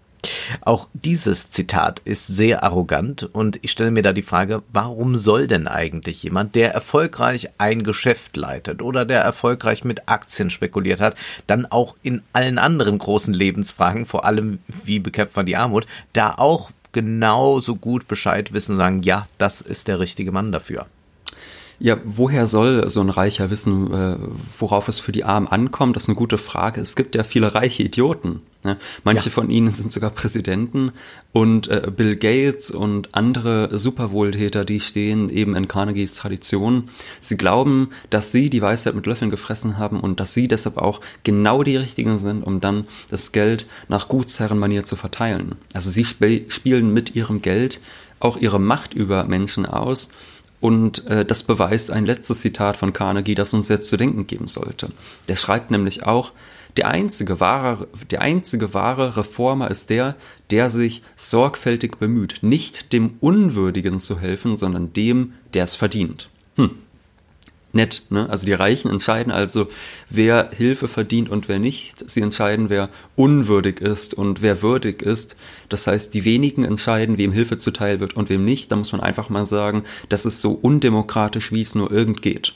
Auch 0.61 0.89
dieses 0.93 1.51
Zitat 1.51 2.01
ist 2.05 2.27
sehr 2.27 2.63
arrogant 2.63 3.29
und 3.33 3.59
ich 3.63 3.71
stelle 3.71 3.91
mir 3.91 4.03
da 4.03 4.13
die 4.13 4.23
Frage, 4.23 4.63
warum 4.73 5.19
soll 5.19 5.47
denn 5.47 5.69
eigentlich 5.69 6.23
jemand, 6.23 6.55
der 6.55 6.73
erfolgreich 6.73 7.51
ein 7.59 7.83
Geschäft 7.83 8.37
leitet 8.37 8.83
oder 8.83 9.05
der 9.05 9.21
erfolgreich 9.21 9.85
mit 9.85 10.09
Aktien 10.09 10.51
spekuliert 10.51 11.01
hat, 11.01 11.17
dann 11.47 11.67
auch 11.67 11.97
in 12.03 12.23
allen 12.33 12.59
anderen 12.59 12.99
großen 12.99 13.35
Lebensfragen, 13.35 14.07
vor 14.07 14.25
allem 14.25 14.59
wie 14.85 14.99
bekämpft 14.99 15.37
man 15.37 15.47
die 15.47 15.57
Armut, 15.57 15.87
da 16.13 16.35
auch 16.37 16.71
genauso 16.97 17.77
gut 17.77 18.09
Bescheid 18.09 18.55
wissen 18.55 18.73
und 18.73 18.79
sagen, 18.79 19.03
ja, 19.03 19.29
das 19.37 19.61
ist 19.61 19.87
der 19.87 20.01
richtige 20.01 20.33
Mann 20.33 20.51
dafür. 20.51 20.87
Ja, 21.79 21.99
woher 22.05 22.47
soll 22.47 22.89
so 22.89 23.01
ein 23.01 23.11
Reicher 23.11 23.51
wissen, 23.51 23.93
äh, 23.93 24.17
worauf 24.59 24.89
es 24.89 24.99
für 24.99 25.13
die 25.13 25.25
Armen 25.25 25.47
ankommt? 25.47 25.95
Das 25.97 26.05
ist 26.05 26.09
eine 26.09 26.17
gute 26.17 26.39
Frage. 26.39 26.81
Es 26.81 26.97
gibt 26.97 27.15
ja 27.15 27.23
viele 27.23 27.55
reiche 27.55 27.83
Idioten. 27.83 28.41
Ne? 28.65 28.79
Manche 29.05 29.27
ja. 29.27 29.31
von 29.31 29.51
ihnen 29.51 29.73
sind 29.73 29.93
sogar 29.93 30.11
Präsidenten 30.11 30.93
und 31.33 31.69
äh, 31.69 31.91
Bill 31.95 32.17
Gates 32.17 32.71
und 32.71 33.15
andere 33.15 33.79
Superwohltäter, 33.79 34.65
die 34.65 34.81
stehen 34.81 35.29
eben 35.29 35.55
in 35.55 35.69
Carnegies 35.69 36.17
Tradition. 36.17 36.89
Sie 37.21 37.37
glauben, 37.37 37.91
dass 38.11 38.33
sie 38.33 38.51
die 38.51 38.63
Weisheit 38.63 38.95
mit 38.95 39.07
Löffeln 39.07 39.31
gefressen 39.31 39.79
haben 39.79 40.01
und 40.01 40.19
dass 40.19 40.35
sie 40.35 40.49
deshalb 40.49 40.79
auch 40.79 41.01
genau 41.23 41.63
die 41.63 41.77
Richtigen 41.77 42.19
sind, 42.19 42.43
um 42.43 42.61
dann 42.61 42.87
das 43.09 43.33
Geld 43.33 43.67
nach 43.89 44.09
Gutsherrenmanier 44.09 44.85
zu 44.85 44.97
verteilen. 44.97 45.55
Also 45.73 45.91
sie 45.91 46.03
sp 46.09 46.49
spielen 46.49 46.93
mit 46.93 47.15
ihrem 47.15 47.43
Geld 47.43 47.81
auch 48.19 48.37
ihre 48.39 48.59
Macht 48.59 48.95
über 48.95 49.25
Menschen 49.25 49.67
aus 49.67 50.09
und 50.61 51.07
äh, 51.07 51.25
das 51.25 51.43
beweist 51.43 51.91
ein 51.91 52.07
letztes 52.07 52.41
Zitat 52.41 52.77
von 52.77 52.93
Carnegie, 52.93 53.35
das 53.35 53.55
uns 53.55 53.69
jetzt 53.69 53.89
zu 53.89 53.97
denken 53.97 54.27
geben 54.27 54.47
sollte. 54.47 54.91
Der 55.29 55.37
schreibt 55.37 55.71
nämlich 55.71 56.05
auch, 56.05 56.33
der 56.77 56.89
einzige 56.89 57.41
wahre, 57.41 57.89
der 58.11 58.21
einzige 58.21 58.75
wahre 58.75 59.17
Reformer 59.17 59.71
ist 59.71 59.89
der, 59.89 60.15
der 60.51 60.69
sich 60.69 61.03
sorgfältig 61.17 61.97
bemüht, 61.99 62.39
nicht 62.43 62.93
dem 62.93 63.15
Unwürdigen 63.21 64.01
zu 64.01 64.21
helfen, 64.21 64.57
sondern 64.57 64.93
dem, 64.93 65.33
der 65.55 65.65
es 65.65 65.75
verdient. 65.75 66.29
Hm 66.57 66.71
nett. 67.77 68.03
Ne? 68.11 68.29
Also 68.29 68.45
die 68.45 68.53
Reichen 68.53 68.91
entscheiden 68.91 69.33
also, 69.33 69.69
wer 70.11 70.51
Hilfe 70.57 70.89
verdient 70.89 71.29
und 71.29 71.49
wer 71.49 71.61
nicht. 71.61 72.11
Sie 72.11 72.23
entscheiden, 72.23 72.69
wer 72.69 72.89
unwürdig 73.15 73.81
ist 73.81 74.15
und 74.15 74.43
wer 74.43 74.63
würdig 74.63 75.03
ist. 75.03 75.37
Das 75.69 75.87
heißt, 75.87 76.13
die 76.13 76.25
wenigen 76.25 76.65
entscheiden, 76.65 77.19
wem 77.19 77.31
Hilfe 77.31 77.59
zuteil 77.59 78.01
wird 78.01 78.17
und 78.17 78.29
wem 78.29 78.45
nicht. 78.45 78.73
Da 78.73 78.77
muss 78.77 78.91
man 78.91 79.01
einfach 79.01 79.29
mal 79.29 79.47
sagen, 79.47 79.85
das 80.09 80.27
ist 80.27 80.41
so 80.41 80.53
undemokratisch, 80.53 81.53
wie 81.53 81.63
es 81.63 81.77
nur 81.77 81.93
irgend 81.93 82.23
geht. 82.23 82.55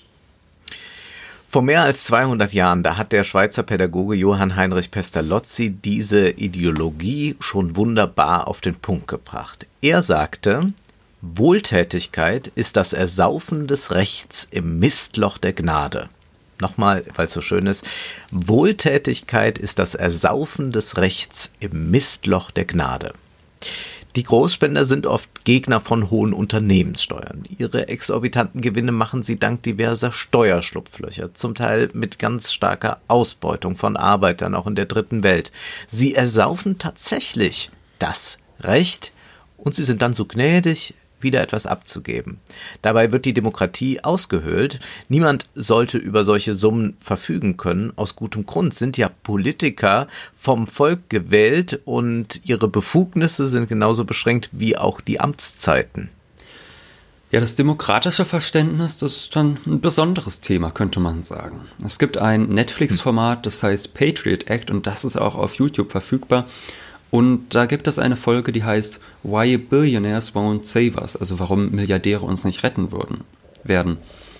Vor 1.53 1.63
mehr 1.63 1.83
als 1.83 2.05
200 2.05 2.53
Jahren, 2.53 2.85
da 2.85 2.97
hat 2.97 3.11
der 3.11 3.25
Schweizer 3.25 3.65
Pädagoge 3.65 4.15
Johann 4.15 4.55
Heinrich 4.55 4.93
Pestalozzi 4.93 5.71
diese 5.71 6.31
Ideologie 6.31 7.35
schon 7.41 7.75
wunderbar 7.75 8.47
auf 8.47 8.61
den 8.61 8.77
Punkt 8.77 9.09
gebracht. 9.09 9.67
Er 9.83 10.05
sagte, 10.05 10.73
Wohltätigkeit 11.23 12.51
ist 12.55 12.77
das 12.77 12.95
Ersaufen 12.95 13.67
des 13.67 13.91
Rechts 13.91 14.49
im 14.51 14.79
Mistloch 14.79 15.37
der 15.37 15.53
Gnade. 15.53 16.09
Nochmal, 16.61 17.05
weil 17.15 17.27
es 17.27 17.35
so 17.35 17.43
schön 17.43 17.67
ist. 17.67 17.85
Wohltätigkeit 18.31 19.59
ist 19.59 19.79
das 19.79 19.95
Ersaufen 19.95 20.73
des 20.73 20.97
Rechts 20.97 21.53
im 21.61 21.91
Mistloch 21.91 22.51
der 22.51 22.65
Gnade. 22.65 23.13
Die 24.17 24.23
Großspender 24.23 24.87
sind 24.87 25.07
oft 25.07 25.45
Gegner 25.45 25.81
von 25.81 26.11
hohen 26.11 26.33
Unternehmenssteuern. 26.33 27.45
Ihre 27.59 27.89
exorbitanten 27.89 28.63
Gewinne 28.63 28.91
machen 28.91 29.23
sie 29.23 29.39
dank 29.39 29.63
diverser 29.63 30.13
Steuerschlupflöcher, 30.13 31.35
zum 31.35 31.55
Teil 31.55 31.91
mit 31.93 32.19
ganz 32.19 32.51
starker 32.51 33.01
Ausbeutung 33.09 33.77
von 33.77 33.99
Arbeitern 33.99 34.55
auch 34.55 34.67
in 34.67 34.75
der 34.75 34.87
dritten 34.87 35.23
Welt. 35.23 35.53
Sie 35.87 36.15
ersaufen 36.15 36.79
tatsächlich 36.79 37.71
das 37.99 38.39
Recht 38.61 39.13
und 39.59 39.75
sie 39.75 39.85
sind 39.85 40.03
dann 40.03 40.15
so 40.15 40.25
gnädig, 40.25 40.95
wieder 41.23 41.41
etwas 41.41 41.67
abzugeben. 41.67 42.39
Dabei 42.83 43.13
wird 43.13 43.25
die 43.25 43.35
Demokratie 43.35 44.03
ausgehöhlt. 44.03 44.81
Niemand 45.09 45.47
sollte 45.55 45.99
über 45.99 46.25
solche 46.25 46.55
Summen 46.55 46.97
verfügen 47.01 47.57
können. 47.57 47.93
Aus 47.97 48.17
gutem 48.17 48.47
Grund 48.47 48.75
sind 48.75 48.97
ja 48.97 49.09
Politiker 49.09 50.09
vom 50.37 50.67
Volk 50.67 51.09
gewählt 51.09 51.81
und 51.85 52.41
ihre 52.45 52.69
Befugnisse 52.69 53.49
sind 53.49 53.69
genauso 53.69 54.05
beschränkt 54.05 54.51
wie 54.53 54.77
auch 54.77 55.01
die 55.01 55.21
Amtszeiten. 55.21 56.11
Ja, 57.33 57.39
das 57.39 57.55
demokratische 57.55 58.25
Verständnis, 58.25 58.99
das 58.99 59.17
ist 59.17 59.37
dann 59.37 59.57
ein 59.65 59.81
besonderes 59.81 60.41
Thema, 60.41 60.73
könnte 60.73 60.99
man 60.99 61.23
sagen. 61.23 61.69
Es 61.87 62.01
gibt 62.01 62.19
ein 62.19 62.49
Netflix-Format, 62.49 63.47
das 63.47 63.63
heißt 63.63 63.95
Patriot 63.95 64.49
Act 64.49 64.73
und 64.73 64.89
das 64.89 65.05
ist 65.05 65.17
auch 65.17 65.37
auf 65.37 65.55
YouTube 65.55 65.93
verfügbar. 65.93 66.47
Und 67.11 67.55
da 67.55 67.67
gibt 67.67 67.89
es 67.89 67.99
eine 67.99 68.17
Folge, 68.17 68.53
die 68.53 68.65
heißt 68.65 69.01
Why 69.23 69.59
Billionaires 69.59 70.35
Won't 70.35 70.65
Save 70.65 71.01
Us, 71.01 71.17
also 71.17 71.39
warum 71.39 71.71
Milliardäre 71.71 72.25
uns 72.25 72.45
nicht 72.45 72.63
retten 72.63 72.93
würden, 72.93 73.23
werden. 73.65 73.99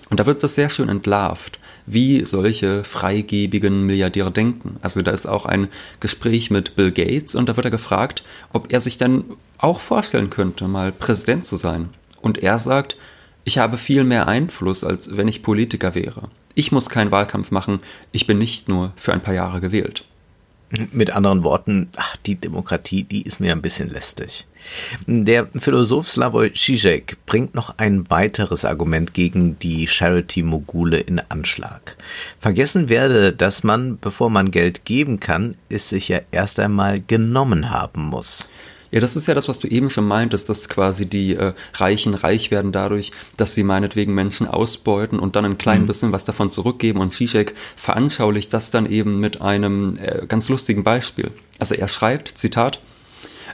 Und 0.09 0.19
da 0.19 0.25
wird 0.25 0.43
das 0.43 0.55
sehr 0.55 0.69
schön 0.69 0.89
entlarvt, 0.89 1.59
wie 1.85 2.23
solche 2.25 2.83
freigebigen 2.83 3.85
Milliardäre 3.85 4.31
denken. 4.31 4.77
Also 4.81 5.01
da 5.01 5.11
ist 5.11 5.25
auch 5.25 5.45
ein 5.45 5.69
Gespräch 5.99 6.51
mit 6.51 6.75
Bill 6.75 6.91
Gates 6.91 7.35
und 7.35 7.47
da 7.47 7.55
wird 7.55 7.65
er 7.65 7.71
gefragt, 7.71 8.23
ob 8.53 8.71
er 8.71 8.79
sich 8.79 8.97
dann 8.97 9.23
auch 9.57 9.79
vorstellen 9.79 10.29
könnte, 10.29 10.67
mal 10.67 10.91
Präsident 10.91 11.45
zu 11.45 11.55
sein. 11.55 11.89
Und 12.21 12.37
er 12.39 12.59
sagt, 12.59 12.97
ich 13.43 13.57
habe 13.57 13.77
viel 13.77 14.03
mehr 14.03 14.27
Einfluss, 14.27 14.83
als 14.83 15.17
wenn 15.17 15.27
ich 15.27 15.43
Politiker 15.43 15.95
wäre. 15.95 16.29
Ich 16.55 16.71
muss 16.71 16.89
keinen 16.89 17.11
Wahlkampf 17.11 17.51
machen, 17.51 17.79
ich 18.11 18.27
bin 18.27 18.37
nicht 18.37 18.69
nur 18.69 18.91
für 18.95 19.13
ein 19.13 19.23
paar 19.23 19.33
Jahre 19.33 19.61
gewählt. 19.61 20.03
Mit 20.91 21.11
anderen 21.11 21.43
Worten, 21.43 21.89
ach, 21.97 22.15
die 22.17 22.35
Demokratie, 22.35 23.03
die 23.03 23.23
ist 23.23 23.39
mir 23.39 23.51
ein 23.51 23.61
bisschen 23.61 23.89
lästig. 23.89 24.47
Der 25.05 25.47
Philosoph 25.55 26.07
Slavoj 26.07 26.51
Žižek 26.53 27.17
bringt 27.25 27.55
noch 27.55 27.77
ein 27.77 28.09
weiteres 28.09 28.63
Argument 28.63 29.13
gegen 29.13 29.59
die 29.59 29.87
Charity-Mogule 29.87 30.99
in 30.99 31.19
Anschlag. 31.19 31.97
Vergessen 32.39 32.87
werde, 32.87 33.33
dass 33.33 33.63
man, 33.63 33.97
bevor 33.99 34.29
man 34.29 34.51
Geld 34.51 34.85
geben 34.85 35.19
kann, 35.19 35.55
es 35.69 35.89
sich 35.89 36.07
ja 36.07 36.21
erst 36.31 36.59
einmal 36.59 37.01
genommen 37.01 37.69
haben 37.69 38.03
muss. 38.03 38.49
Ja, 38.91 38.99
das 38.99 39.15
ist 39.15 39.27
ja 39.27 39.33
das, 39.33 39.47
was 39.47 39.59
du 39.59 39.67
eben 39.67 39.89
schon 39.89 40.05
meintest, 40.05 40.49
dass 40.49 40.67
quasi 40.67 41.05
die 41.05 41.35
äh, 41.35 41.53
Reichen 41.73 42.13
reich 42.13 42.51
werden 42.51 42.73
dadurch, 42.73 43.13
dass 43.37 43.53
sie 43.55 43.63
meinetwegen 43.63 44.13
Menschen 44.13 44.47
ausbeuten 44.47 45.17
und 45.17 45.37
dann 45.37 45.45
ein 45.45 45.57
klein 45.57 45.83
mhm. 45.83 45.85
bisschen 45.87 46.11
was 46.11 46.25
davon 46.25 46.51
zurückgeben. 46.51 46.99
Und 46.99 47.13
Zizek 47.13 47.55
veranschaulicht 47.77 48.53
das 48.53 48.69
dann 48.69 48.85
eben 48.85 49.19
mit 49.19 49.41
einem 49.41 49.97
äh, 49.97 50.25
ganz 50.27 50.49
lustigen 50.49 50.83
Beispiel. 50.83 51.31
Also 51.57 51.75
er 51.75 51.87
schreibt, 51.87 52.37
Zitat, 52.37 52.81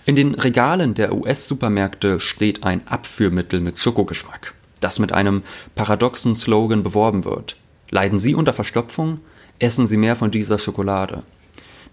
in 0.08 0.16
den 0.16 0.34
Regalen 0.34 0.96
der 0.96 1.14
US-Supermärkte 1.14 2.20
steht 2.20 2.64
ein 2.64 2.88
Abführmittel 2.88 3.60
mit 3.60 3.78
Schokogeschmack, 3.78 4.56
das 4.80 4.98
mit 4.98 5.12
einem 5.12 5.44
paradoxen 5.76 6.36
Slogan 6.36 6.82
beworben 6.82 7.26
wird. 7.26 7.58
Leiden 7.92 8.20
Sie 8.20 8.34
unter 8.34 8.54
Verstopfung? 8.54 9.20
Essen 9.60 9.86
Sie 9.86 9.98
mehr 9.98 10.16
von 10.16 10.32
dieser 10.32 10.58
Schokolade. 10.60 11.24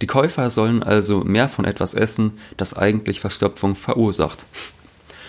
Die 0.01 0.07
Käufer 0.07 0.51
sollen 0.51 0.83
also 0.83 1.21
mehr 1.21 1.49
von 1.49 1.65
etwas 1.65 1.95
essen, 1.95 2.39
das 2.57 2.75
eigentlich 2.75 3.21
Verstopfung 3.21 3.75
verursacht. 3.75 4.45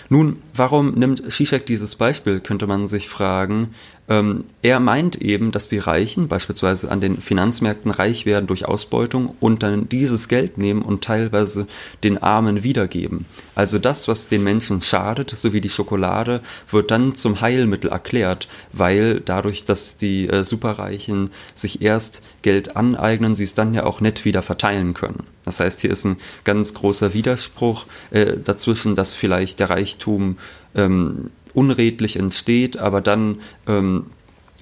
Nun, 0.10 0.42
warum 0.54 0.94
nimmt 0.94 1.32
Zizek 1.32 1.66
dieses 1.66 1.96
Beispiel, 1.96 2.40
könnte 2.40 2.68
man 2.68 2.88
sich 2.88 3.10
fragen. 3.10 3.74
Ähm, 4.08 4.46
er 4.62 4.80
meint 4.80 5.16
eben, 5.16 5.52
dass 5.52 5.68
die 5.68 5.80
Reichen 5.80 6.28
beispielsweise 6.28 6.92
an 6.92 7.02
den 7.02 7.18
Finanzmärkten 7.20 7.90
reich 7.90 8.26
werden 8.26 8.46
durch 8.46 8.66
Ausbeutung 8.66 9.36
und 9.40 9.64
dann 9.64 9.90
dieses 9.90 10.28
Geld 10.28 10.60
nehmen 10.60 10.84
und 10.84 11.04
teilweise 11.04 11.66
den 12.04 12.22
Armen 12.22 12.64
wiedergeben. 12.64 13.26
Also 13.56 13.80
das, 13.80 14.08
was 14.08 14.28
den 14.28 14.44
Menschen 14.44 14.82
schadet, 14.82 15.32
sowie 15.32 15.62
die 15.62 15.70
Schokolade, 15.70 16.42
wird 16.70 16.92
dann 16.92 17.16
zum 17.16 17.42
Heilmittel 17.42 17.90
erklärt, 17.90 18.48
weil 18.72 19.22
dadurch, 19.22 19.66
dass 19.66 19.98
die 19.98 20.30
äh, 20.30 20.44
Superreichen 20.44 21.32
sich 21.56 21.82
erst 21.82 22.22
Geld 22.44 22.76
aneignen, 22.78 23.34
sie 23.34 23.44
es 23.44 23.56
dann 23.56 23.74
ja 23.74 23.86
auch 23.86 24.02
nett 24.02 24.24
wieder 24.24 24.44
verteilen 24.44 24.94
können. 24.94 25.24
Das 25.46 25.60
heißt, 25.60 25.82
hier 25.82 25.92
ist 25.92 26.06
ein 26.06 26.18
ganz 26.44 26.76
großer 26.76 27.14
Widerspruch 27.14 27.86
äh, 28.12 28.38
dazwischen, 28.38 28.96
dass 28.96 29.14
vielleicht 29.14 29.60
der 29.60 29.72
Reichtum 29.72 30.38
ähm, 30.76 31.32
unredlich 31.56 32.18
entsteht, 32.18 32.78
aber 32.78 33.02
dann 33.02 33.40
ähm, 33.68 34.08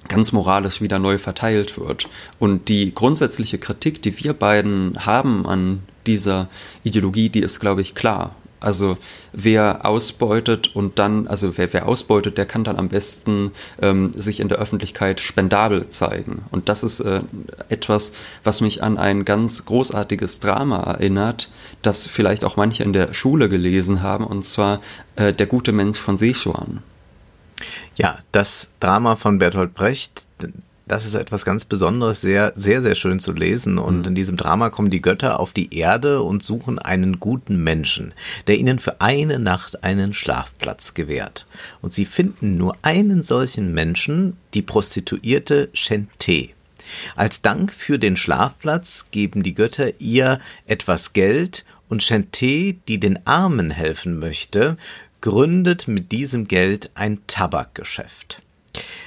ganz 0.08 0.32
moralisch 0.32 0.80
wieder 0.80 0.98
neu 0.98 1.18
verteilt 1.18 1.78
wird. 1.78 2.08
Und 2.38 2.68
die 2.68 2.94
grundsätzliche 2.94 3.58
Kritik, 3.58 4.02
die 4.02 4.18
wir 4.22 4.32
beiden 4.32 5.06
haben 5.06 5.46
an 5.46 5.82
dieser 6.06 6.48
Ideologie, 6.82 7.28
die 7.28 7.40
ist, 7.40 7.60
glaube 7.60 7.82
ich, 7.82 7.94
klar. 7.94 8.34
Also 8.60 8.96
wer 9.32 9.84
ausbeutet 9.84 10.74
und 10.74 10.98
dann, 10.98 11.26
also 11.28 11.56
wer, 11.58 11.72
wer 11.72 11.86
ausbeutet, 11.86 12.38
der 12.38 12.46
kann 12.46 12.64
dann 12.64 12.78
am 12.78 12.88
besten 12.88 13.52
ähm, 13.82 14.12
sich 14.14 14.40
in 14.40 14.48
der 14.48 14.58
Öffentlichkeit 14.58 15.20
spendabel 15.20 15.88
zeigen. 15.88 16.44
Und 16.50 16.68
das 16.68 16.82
ist 16.82 17.00
äh, 17.00 17.20
etwas, 17.68 18.12
was 18.42 18.60
mich 18.60 18.82
an 18.82 18.96
ein 18.96 19.24
ganz 19.24 19.66
großartiges 19.66 20.40
Drama 20.40 20.82
erinnert, 20.82 21.50
das 21.82 22.06
vielleicht 22.06 22.44
auch 22.44 22.56
manche 22.56 22.82
in 22.84 22.92
der 22.92 23.12
Schule 23.12 23.48
gelesen 23.48 24.02
haben, 24.02 24.24
und 24.24 24.44
zwar 24.44 24.80
äh, 25.16 25.32
Der 25.32 25.46
gute 25.46 25.72
Mensch 25.72 26.00
von 26.00 26.16
Seeschwan. 26.16 26.82
Ja, 27.96 28.18
das 28.32 28.68
Drama 28.80 29.16
von 29.16 29.38
Bertolt 29.38 29.74
Brecht, 29.74 30.22
das 30.86 31.06
ist 31.06 31.14
etwas 31.14 31.44
ganz 31.44 31.64
Besonderes, 31.64 32.20
sehr, 32.20 32.52
sehr, 32.56 32.82
sehr 32.82 32.94
schön 32.94 33.18
zu 33.18 33.32
lesen. 33.32 33.78
Und 33.78 34.00
mhm. 34.00 34.08
in 34.08 34.14
diesem 34.14 34.36
Drama 34.36 34.70
kommen 34.70 34.90
die 34.90 35.02
Götter 35.02 35.40
auf 35.40 35.52
die 35.52 35.74
Erde 35.74 36.22
und 36.22 36.42
suchen 36.42 36.78
einen 36.78 37.20
guten 37.20 37.62
Menschen, 37.62 38.12
der 38.46 38.58
ihnen 38.58 38.78
für 38.78 39.00
eine 39.00 39.38
Nacht 39.38 39.82
einen 39.82 40.12
Schlafplatz 40.12 40.94
gewährt. 40.94 41.46
Und 41.80 41.92
sie 41.92 42.04
finden 42.04 42.56
nur 42.56 42.76
einen 42.82 43.22
solchen 43.22 43.72
Menschen, 43.72 44.36
die 44.52 44.62
Prostituierte 44.62 45.70
Shente. 45.72 46.50
Als 47.16 47.40
Dank 47.40 47.72
für 47.72 47.98
den 47.98 48.16
Schlafplatz 48.16 49.06
geben 49.10 49.42
die 49.42 49.54
Götter 49.54 49.98
ihr 50.00 50.38
etwas 50.66 51.14
Geld 51.14 51.64
und 51.88 52.02
Shente, 52.02 52.74
die 52.74 53.00
den 53.00 53.26
Armen 53.26 53.70
helfen 53.70 54.18
möchte, 54.18 54.76
gründet 55.22 55.88
mit 55.88 56.12
diesem 56.12 56.46
Geld 56.46 56.90
ein 56.94 57.20
Tabakgeschäft. 57.26 58.43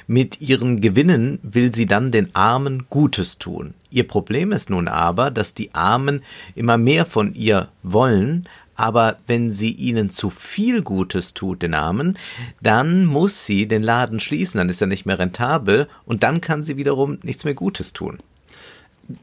Mit 0.07 0.41
ihren 0.41 0.81
Gewinnen 0.81 1.39
will 1.43 1.73
sie 1.73 1.85
dann 1.85 2.11
den 2.11 2.33
Armen 2.35 2.85
Gutes 2.89 3.37
tun. 3.37 3.73
Ihr 3.89 4.07
Problem 4.07 4.51
ist 4.51 4.69
nun 4.69 4.87
aber, 4.87 5.31
dass 5.31 5.53
die 5.53 5.73
Armen 5.73 6.23
immer 6.55 6.77
mehr 6.77 7.05
von 7.05 7.33
ihr 7.33 7.69
wollen, 7.83 8.47
aber 8.75 9.17
wenn 9.25 9.51
sie 9.51 9.71
ihnen 9.71 10.11
zu 10.11 10.29
viel 10.29 10.83
Gutes 10.83 11.33
tut, 11.33 11.63
den 11.63 11.73
Armen, 11.73 12.17
dann 12.61 13.05
muss 13.05 13.45
sie 13.45 13.67
den 13.67 13.81
Laden 13.81 14.19
schließen, 14.19 14.59
dann 14.59 14.69
ist 14.69 14.81
er 14.81 14.87
nicht 14.87 15.05
mehr 15.05 15.19
rentabel 15.19 15.87
und 16.05 16.23
dann 16.23 16.41
kann 16.41 16.63
sie 16.63 16.77
wiederum 16.77 17.17
nichts 17.23 17.43
mehr 17.43 17.55
Gutes 17.55 17.91
tun. 17.91 18.19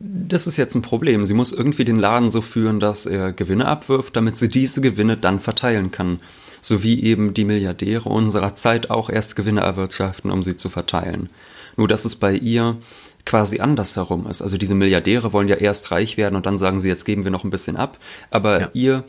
Das 0.01 0.47
ist 0.47 0.57
jetzt 0.57 0.75
ein 0.75 0.83
Problem. 0.83 1.25
Sie 1.27 1.35
muss 1.35 1.53
irgendwie 1.53 1.85
den 1.85 1.99
Laden 1.99 2.31
so 2.31 2.41
führen, 2.41 2.81
dass 2.81 3.07
er 3.07 3.33
Gewinne 3.33 3.67
abwirft, 3.67 4.17
damit 4.17 4.37
sie 4.39 4.49
diese 4.49 4.81
Gewinne 4.81 5.17
dann 5.17 5.41
verteilen 5.41 5.91
kann 5.91 6.21
sowie 6.65 7.03
eben 7.03 7.35
die 7.35 7.45
Milliardäre 7.45 8.09
unserer 8.09 8.55
Zeit 8.55 8.89
auch 8.89 9.11
erst 9.11 9.37
Gewinne 9.37 9.61
erwirtschaften, 9.61 10.31
um 10.31 10.43
sie 10.43 10.57
zu 10.57 10.71
verteilen. 10.71 11.29
Nur 11.77 11.89
dass 11.89 12.07
es 12.07 12.17
bei 12.17 12.33
ihr 12.33 12.79
quasi 13.27 13.61
andersherum 13.61 14.27
ist. 14.27 14.41
Also 14.41 14.57
diese 14.57 14.75
Milliardäre 14.75 15.35
wollen 15.35 15.49
ja 15.49 15.57
erst 15.57 15.91
reich 15.91 16.17
werden 16.17 16.37
und 16.37 16.47
dann 16.47 16.57
sagen 16.57 16.81
sie, 16.81 16.89
jetzt 16.89 17.05
geben 17.05 17.25
wir 17.25 17.31
noch 17.31 17.45
ein 17.45 17.51
bisschen 17.51 17.77
ab. 17.77 17.99
Aber 18.31 18.61
ja. 18.61 18.71
ihr 18.73 19.05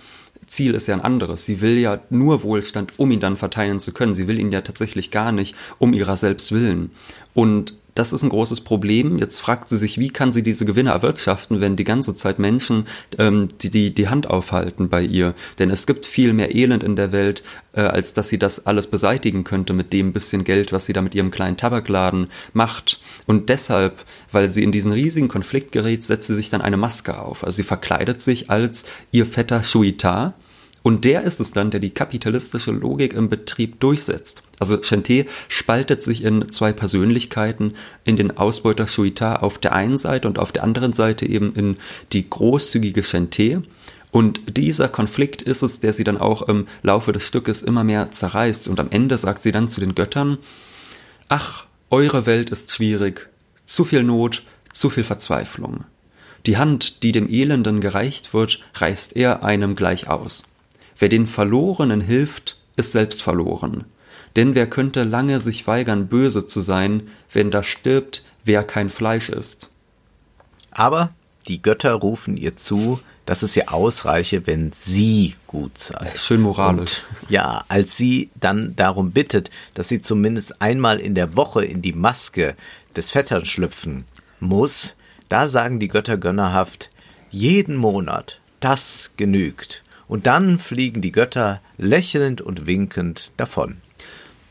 Ziel 0.47 0.73
ist 0.73 0.87
ja 0.87 0.95
ein 0.95 1.01
anderes. 1.01 1.45
Sie 1.45 1.61
will 1.61 1.77
ja 1.77 2.01
nur 2.09 2.43
Wohlstand, 2.43 2.93
um 2.97 3.11
ihn 3.11 3.21
dann 3.21 3.37
verteilen 3.37 3.79
zu 3.79 3.93
können. 3.93 4.15
Sie 4.15 4.27
will 4.27 4.39
ihn 4.39 4.51
ja 4.51 4.59
tatsächlich 4.59 5.09
gar 5.09 5.31
nicht 5.31 5.55
um 5.79 5.93
ihrer 5.93 6.17
selbst 6.17 6.51
willen. 6.51 6.91
Und 7.33 7.79
das 7.95 8.11
ist 8.11 8.23
ein 8.23 8.29
großes 8.29 8.61
Problem. 8.61 9.17
Jetzt 9.17 9.39
fragt 9.39 9.69
sie 9.69 9.77
sich, 9.77 9.97
wie 9.97 10.09
kann 10.09 10.33
sie 10.33 10.43
diese 10.43 10.65
Gewinne 10.65 10.91
erwirtschaften, 10.91 11.61
wenn 11.61 11.77
die 11.77 11.85
ganze 11.85 12.13
Zeit 12.13 12.39
Menschen 12.39 12.87
ähm, 13.17 13.47
die, 13.61 13.69
die 13.69 13.95
die 13.95 14.09
Hand 14.09 14.29
aufhalten 14.29 14.89
bei 14.89 15.01
ihr. 15.01 15.33
Denn 15.59 15.69
es 15.69 15.87
gibt 15.87 16.05
viel 16.05 16.33
mehr 16.33 16.53
Elend 16.53 16.83
in 16.83 16.97
der 16.97 17.13
Welt, 17.13 17.41
äh, 17.71 17.79
als 17.79 18.13
dass 18.13 18.27
sie 18.27 18.37
das 18.37 18.65
alles 18.65 18.87
beseitigen 18.87 19.45
könnte 19.45 19.71
mit 19.71 19.93
dem 19.93 20.11
bisschen 20.11 20.43
Geld, 20.43 20.73
was 20.73 20.85
sie 20.85 20.93
da 20.93 21.01
mit 21.01 21.15
ihrem 21.15 21.31
kleinen 21.31 21.55
Tabakladen 21.55 22.27
macht. 22.51 22.99
Und 23.27 23.47
deshalb, 23.47 24.03
weil 24.29 24.49
sie 24.49 24.63
in 24.63 24.73
diesen 24.73 24.91
riesigen 24.91 25.29
Konflikt 25.29 25.71
gerät, 25.71 26.03
setzt 26.03 26.27
sie 26.27 26.35
sich 26.35 26.49
dann 26.49 26.61
eine 26.61 26.77
Maske 26.77 27.17
auf. 27.17 27.45
Also 27.45 27.55
sie 27.55 27.63
verkleidet 27.63 28.21
sich 28.21 28.49
als 28.49 28.85
ihr 29.11 29.25
Vetter 29.25 29.63
Shuita 29.63 30.33
und 30.85 31.03
der 31.03 31.23
ist 31.23 31.39
es 31.39 31.51
dann, 31.51 31.71
der 31.71 31.79
die 31.79 31.89
kapitalistische 31.89 32.69
Logik 32.69 33.13
im 33.13 33.27
Betrieb 33.27 33.79
durchsetzt. 33.79 34.43
Also 34.59 34.75
Chanté 34.75 35.25
spaltet 35.47 36.03
sich 36.03 36.23
in 36.23 36.51
zwei 36.51 36.73
Persönlichkeiten, 36.73 37.73
in 38.03 38.17
den 38.17 38.37
Ausbeuter 38.37 38.87
Shuita 38.87 39.37
auf 39.37 39.57
der 39.57 39.73
einen 39.73 39.97
Seite 39.97 40.27
und 40.27 40.37
auf 40.37 40.51
der 40.51 40.63
anderen 40.63 40.93
Seite 40.93 41.25
eben 41.25 41.55
in 41.55 41.77
die 42.13 42.29
großzügige 42.29 43.01
Chanté. 43.01 43.63
Und 44.11 44.41
dieser 44.57 44.87
Konflikt 44.87 45.41
ist 45.41 45.63
es, 45.63 45.79
der 45.79 45.91
sie 45.91 46.03
dann 46.03 46.19
auch 46.19 46.43
im 46.43 46.67
Laufe 46.83 47.11
des 47.11 47.23
Stückes 47.23 47.63
immer 47.63 47.83
mehr 47.83 48.11
zerreißt. 48.11 48.67
Und 48.67 48.79
am 48.79 48.91
Ende 48.91 49.17
sagt 49.17 49.41
sie 49.41 49.51
dann 49.51 49.69
zu 49.69 49.79
den 49.79 49.95
Göttern, 49.95 50.37
ach, 51.29 51.65
eure 51.89 52.27
Welt 52.27 52.51
ist 52.51 52.71
schwierig, 52.71 53.27
zu 53.65 53.85
viel 53.85 54.03
Not, 54.03 54.43
zu 54.71 54.91
viel 54.91 55.03
Verzweiflung. 55.03 55.85
Die 56.45 56.57
Hand, 56.57 57.01
die 57.01 57.11
dem 57.11 57.27
Elenden 57.27 57.81
gereicht 57.81 58.35
wird, 58.35 58.63
reißt 58.75 59.15
er 59.15 59.43
einem 59.43 59.75
gleich 59.75 60.07
aus. 60.07 60.43
Wer 60.97 61.09
den 61.09 61.27
Verlorenen 61.27 62.01
hilft, 62.01 62.57
ist 62.75 62.91
selbst 62.91 63.21
verloren. 63.21 63.85
Denn 64.35 64.55
wer 64.55 64.67
könnte 64.67 65.03
lange 65.03 65.39
sich 65.39 65.65
weigern, 65.67 66.07
böse 66.07 66.45
zu 66.45 66.59
sein, 66.59 67.07
wenn 67.31 67.51
da 67.51 67.63
stirbt, 67.63 68.23
wer 68.43 68.63
kein 68.63 68.89
Fleisch 68.89 69.29
ist? 69.29 69.69
Aber 70.71 71.13
die 71.47 71.61
Götter 71.61 71.93
rufen 71.93 72.37
ihr 72.37 72.55
zu, 72.55 72.99
dass 73.25 73.43
es 73.43 73.55
ihr 73.55 73.73
ausreiche, 73.73 74.45
wenn 74.45 74.71
sie 74.73 75.35
gut 75.47 75.77
sei. 75.77 76.11
Schön 76.15 76.41
moralisch. 76.41 77.01
Und, 77.21 77.31
ja, 77.31 77.63
als 77.67 77.95
sie 77.97 78.29
dann 78.35 78.75
darum 78.75 79.11
bittet, 79.11 79.51
dass 79.73 79.87
sie 79.87 80.01
zumindest 80.01 80.61
einmal 80.61 80.99
in 80.99 81.15
der 81.15 81.35
Woche 81.35 81.63
in 81.63 81.81
die 81.81 81.93
Maske 81.93 82.55
des 82.95 83.11
Vetters 83.11 83.47
schlüpfen 83.47 84.05
muss, 84.39 84.95
da 85.29 85.47
sagen 85.47 85.79
die 85.79 85.87
Götter 85.87 86.17
gönnerhaft, 86.17 86.89
jeden 87.31 87.75
Monat, 87.75 88.39
das 88.59 89.11
genügt 89.17 89.83
und 90.07 90.27
dann 90.27 90.59
fliegen 90.59 91.01
die 91.01 91.11
Götter 91.11 91.61
lächelnd 91.77 92.41
und 92.41 92.65
winkend 92.65 93.31
davon. 93.37 93.77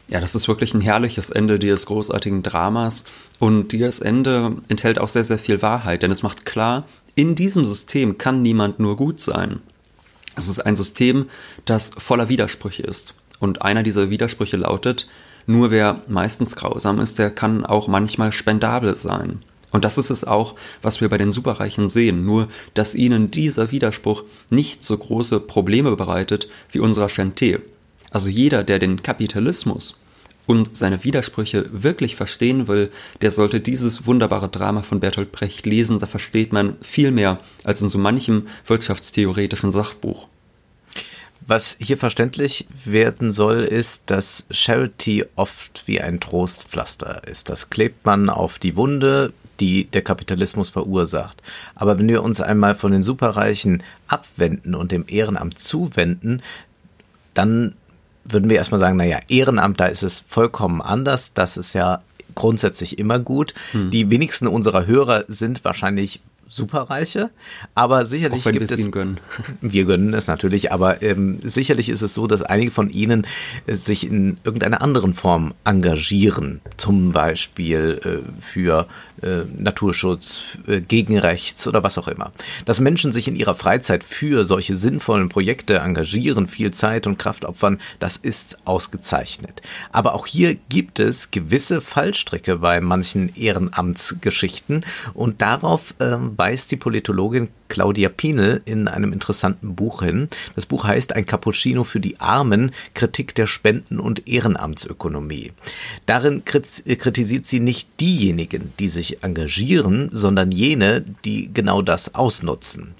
Ja, 0.08 0.20
das 0.20 0.34
ist 0.34 0.48
wirklich 0.48 0.74
ein 0.74 0.80
herrliches 0.80 1.30
Ende 1.30 1.58
dieses 1.58 1.86
großartigen 1.86 2.42
Dramas. 2.42 3.04
Und 3.38 3.72
dieses 3.72 4.00
Ende 4.00 4.56
enthält 4.68 4.98
auch 4.98 5.08
sehr, 5.08 5.24
sehr 5.24 5.38
viel 5.38 5.62
Wahrheit, 5.62 6.02
denn 6.02 6.10
es 6.10 6.22
macht 6.22 6.44
klar, 6.44 6.86
in 7.14 7.34
diesem 7.34 7.64
System 7.64 8.18
kann 8.18 8.42
niemand 8.42 8.80
nur 8.80 8.96
gut 8.96 9.20
sein. 9.20 9.60
Es 10.36 10.48
ist 10.48 10.60
ein 10.60 10.76
System, 10.76 11.30
das 11.64 11.92
voller 11.96 12.28
Widersprüche 12.28 12.82
ist. 12.82 13.14
Und 13.38 13.62
einer 13.62 13.82
dieser 13.82 14.10
Widersprüche 14.10 14.56
lautet, 14.56 15.06
nur 15.46 15.70
wer 15.70 16.02
meistens 16.08 16.56
grausam 16.56 16.98
ist, 17.00 17.18
der 17.18 17.30
kann 17.30 17.64
auch 17.64 17.88
manchmal 17.88 18.32
spendabel 18.32 18.96
sein. 18.96 19.40
Und 19.74 19.84
das 19.84 19.98
ist 19.98 20.10
es 20.10 20.22
auch, 20.22 20.54
was 20.82 21.00
wir 21.00 21.08
bei 21.08 21.18
den 21.18 21.32
Superreichen 21.32 21.88
sehen, 21.88 22.24
nur 22.24 22.46
dass 22.74 22.94
ihnen 22.94 23.32
dieser 23.32 23.72
Widerspruch 23.72 24.22
nicht 24.48 24.84
so 24.84 24.96
große 24.96 25.40
Probleme 25.40 25.96
bereitet 25.96 26.48
wie 26.70 26.78
unserer 26.78 27.08
Chanté. 27.08 27.60
Also 28.12 28.28
jeder, 28.28 28.62
der 28.62 28.78
den 28.78 29.02
Kapitalismus 29.02 29.96
und 30.46 30.76
seine 30.76 31.02
Widersprüche 31.02 31.68
wirklich 31.72 32.14
verstehen 32.14 32.68
will, 32.68 32.92
der 33.20 33.32
sollte 33.32 33.58
dieses 33.58 34.06
wunderbare 34.06 34.48
Drama 34.48 34.84
von 34.84 35.00
Bertolt 35.00 35.32
Brecht 35.32 35.66
lesen, 35.66 35.98
da 35.98 36.06
versteht 36.06 36.52
man 36.52 36.76
viel 36.80 37.10
mehr 37.10 37.40
als 37.64 37.82
in 37.82 37.88
so 37.88 37.98
manchem 37.98 38.46
wirtschaftstheoretischen 38.66 39.72
Sachbuch. 39.72 40.28
Was 41.48 41.76
hier 41.80 41.98
verständlich 41.98 42.68
werden 42.84 43.32
soll, 43.32 43.64
ist, 43.64 44.02
dass 44.06 44.44
Charity 44.52 45.24
oft 45.34 45.82
wie 45.86 46.00
ein 46.00 46.20
Trostpflaster 46.20 47.26
ist. 47.26 47.48
Das 47.48 47.70
klebt 47.70 48.06
man 48.06 48.30
auf 48.30 48.60
die 48.60 48.76
Wunde, 48.76 49.32
die 49.60 49.84
der 49.84 50.02
Kapitalismus 50.02 50.68
verursacht. 50.68 51.42
Aber 51.74 51.98
wenn 51.98 52.08
wir 52.08 52.22
uns 52.22 52.40
einmal 52.40 52.74
von 52.74 52.92
den 52.92 53.02
Superreichen 53.02 53.82
abwenden 54.08 54.74
und 54.74 54.92
dem 54.92 55.04
Ehrenamt 55.08 55.58
zuwenden, 55.58 56.42
dann 57.34 57.74
würden 58.24 58.48
wir 58.48 58.56
erstmal 58.56 58.80
sagen, 58.80 58.96
naja, 58.96 59.18
Ehrenamt, 59.28 59.80
da 59.80 59.86
ist 59.86 60.02
es 60.02 60.20
vollkommen 60.20 60.80
anders. 60.80 61.34
Das 61.34 61.56
ist 61.56 61.74
ja 61.74 62.02
grundsätzlich 62.34 62.98
immer 62.98 63.18
gut. 63.18 63.54
Hm. 63.72 63.90
Die 63.90 64.10
wenigsten 64.10 64.46
unserer 64.46 64.86
Hörer 64.86 65.24
sind 65.28 65.64
wahrscheinlich 65.64 66.20
Superreiche, 66.48 67.30
aber 67.74 68.06
sicherlich 68.06 68.40
Auch 68.40 68.46
wenn 68.46 68.52
gibt 68.52 68.70
wir 68.70 68.74
es 68.74 68.80
ihnen 68.80 68.90
gönnen. 68.90 69.20
Wir 69.60 69.84
gönnen 69.84 70.14
es 70.14 70.26
natürlich, 70.26 70.72
aber 70.72 71.02
ähm, 71.02 71.38
sicherlich 71.42 71.88
ist 71.88 72.02
es 72.02 72.14
so, 72.14 72.26
dass 72.26 72.42
einige 72.42 72.70
von 72.70 72.90
ihnen 72.90 73.26
äh, 73.66 73.74
sich 73.74 74.06
in 74.06 74.38
irgendeiner 74.44 74.82
anderen 74.82 75.14
Form 75.14 75.54
engagieren, 75.64 76.60
zum 76.76 77.12
Beispiel 77.12 78.00
äh, 78.04 78.40
für 78.40 78.86
äh, 79.22 79.44
Naturschutz, 79.56 80.58
äh, 80.66 80.80
gegen 80.80 81.18
Rechts 81.18 81.66
oder 81.66 81.82
was 81.82 81.98
auch 81.98 82.08
immer. 82.08 82.32
Dass 82.66 82.80
Menschen 82.80 83.12
sich 83.12 83.28
in 83.28 83.36
ihrer 83.36 83.54
Freizeit 83.54 84.04
für 84.04 84.44
solche 84.44 84.76
sinnvollen 84.76 85.28
Projekte 85.28 85.78
engagieren, 85.78 86.46
viel 86.46 86.72
Zeit 86.72 87.06
und 87.06 87.18
Kraft 87.18 87.44
opfern, 87.44 87.80
das 87.98 88.16
ist 88.16 88.58
ausgezeichnet. 88.64 89.62
Aber 89.92 90.14
auch 90.14 90.26
hier 90.26 90.56
gibt 90.68 90.98
es 90.98 91.30
gewisse 91.30 91.80
Fallstricke 91.80 92.56
bei 92.56 92.80
manchen 92.80 93.34
Ehrenamtsgeschichten 93.34 94.84
und 95.14 95.40
darauf 95.40 95.94
äh, 96.00 96.16
weist 96.36 96.70
die 96.70 96.76
Politologin 96.76 97.48
Claudia 97.68 98.08
Pienel 98.08 98.62
in 98.64 98.88
einem 98.88 99.12
interessanten 99.12 99.74
Buch 99.74 100.02
hin. 100.02 100.28
Das 100.54 100.66
Buch 100.66 100.84
heißt 100.84 101.14
Ein 101.14 101.26
Cappuccino 101.26 101.84
für 101.84 102.00
die 102.00 102.20
Armen, 102.20 102.72
Kritik 102.94 103.34
der 103.34 103.46
Spenden- 103.46 103.98
und 103.98 104.28
Ehrenamtsökonomie. 104.28 105.52
Darin 106.06 106.44
kritisiert 106.44 107.46
sie 107.46 107.60
nicht 107.60 108.00
diejenigen, 108.00 108.72
die 108.78 108.88
sich 108.88 109.22
engagieren, 109.22 110.08
sondern 110.12 110.52
jene, 110.52 111.04
die 111.24 111.50
genau 111.52 111.82
das 111.82 112.14
ausnutzen. 112.14 112.94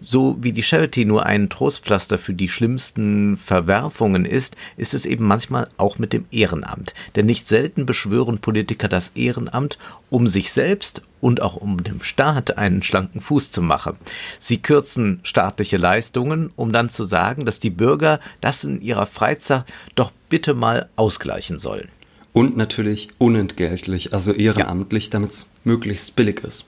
So 0.00 0.36
wie 0.40 0.52
die 0.52 0.62
Charity 0.62 1.04
nur 1.04 1.26
ein 1.26 1.48
Trostpflaster 1.48 2.18
für 2.18 2.34
die 2.34 2.48
schlimmsten 2.48 3.36
Verwerfungen 3.36 4.24
ist, 4.24 4.56
ist 4.76 4.94
es 4.94 5.06
eben 5.06 5.26
manchmal 5.26 5.68
auch 5.76 5.98
mit 5.98 6.12
dem 6.12 6.26
Ehrenamt. 6.30 6.94
Denn 7.16 7.26
nicht 7.26 7.48
selten 7.48 7.86
beschwören 7.86 8.38
Politiker 8.38 8.88
das 8.88 9.12
Ehrenamt, 9.14 9.78
um 10.08 10.26
sich 10.26 10.52
selbst 10.52 11.02
und 11.20 11.42
auch 11.42 11.56
um 11.56 11.82
dem 11.82 12.02
Staat 12.02 12.56
einen 12.58 12.82
schlanken 12.82 13.20
Fuß 13.20 13.50
zu 13.50 13.62
machen. 13.62 13.96
Sie 14.38 14.58
kürzen 14.58 15.20
staatliche 15.22 15.76
Leistungen, 15.76 16.52
um 16.56 16.72
dann 16.72 16.88
zu 16.90 17.04
sagen, 17.04 17.44
dass 17.44 17.60
die 17.60 17.70
Bürger 17.70 18.20
das 18.40 18.64
in 18.64 18.80
ihrer 18.80 19.06
Freizeit 19.06 19.64
doch 19.94 20.12
bitte 20.28 20.54
mal 20.54 20.88
ausgleichen 20.96 21.58
sollen. 21.58 21.88
Und 22.32 22.56
natürlich 22.56 23.08
unentgeltlich, 23.18 24.12
also 24.12 24.32
ehrenamtlich, 24.32 25.06
ja. 25.06 25.10
damit 25.10 25.30
es 25.30 25.50
möglichst 25.64 26.14
billig 26.14 26.40
ist. 26.44 26.66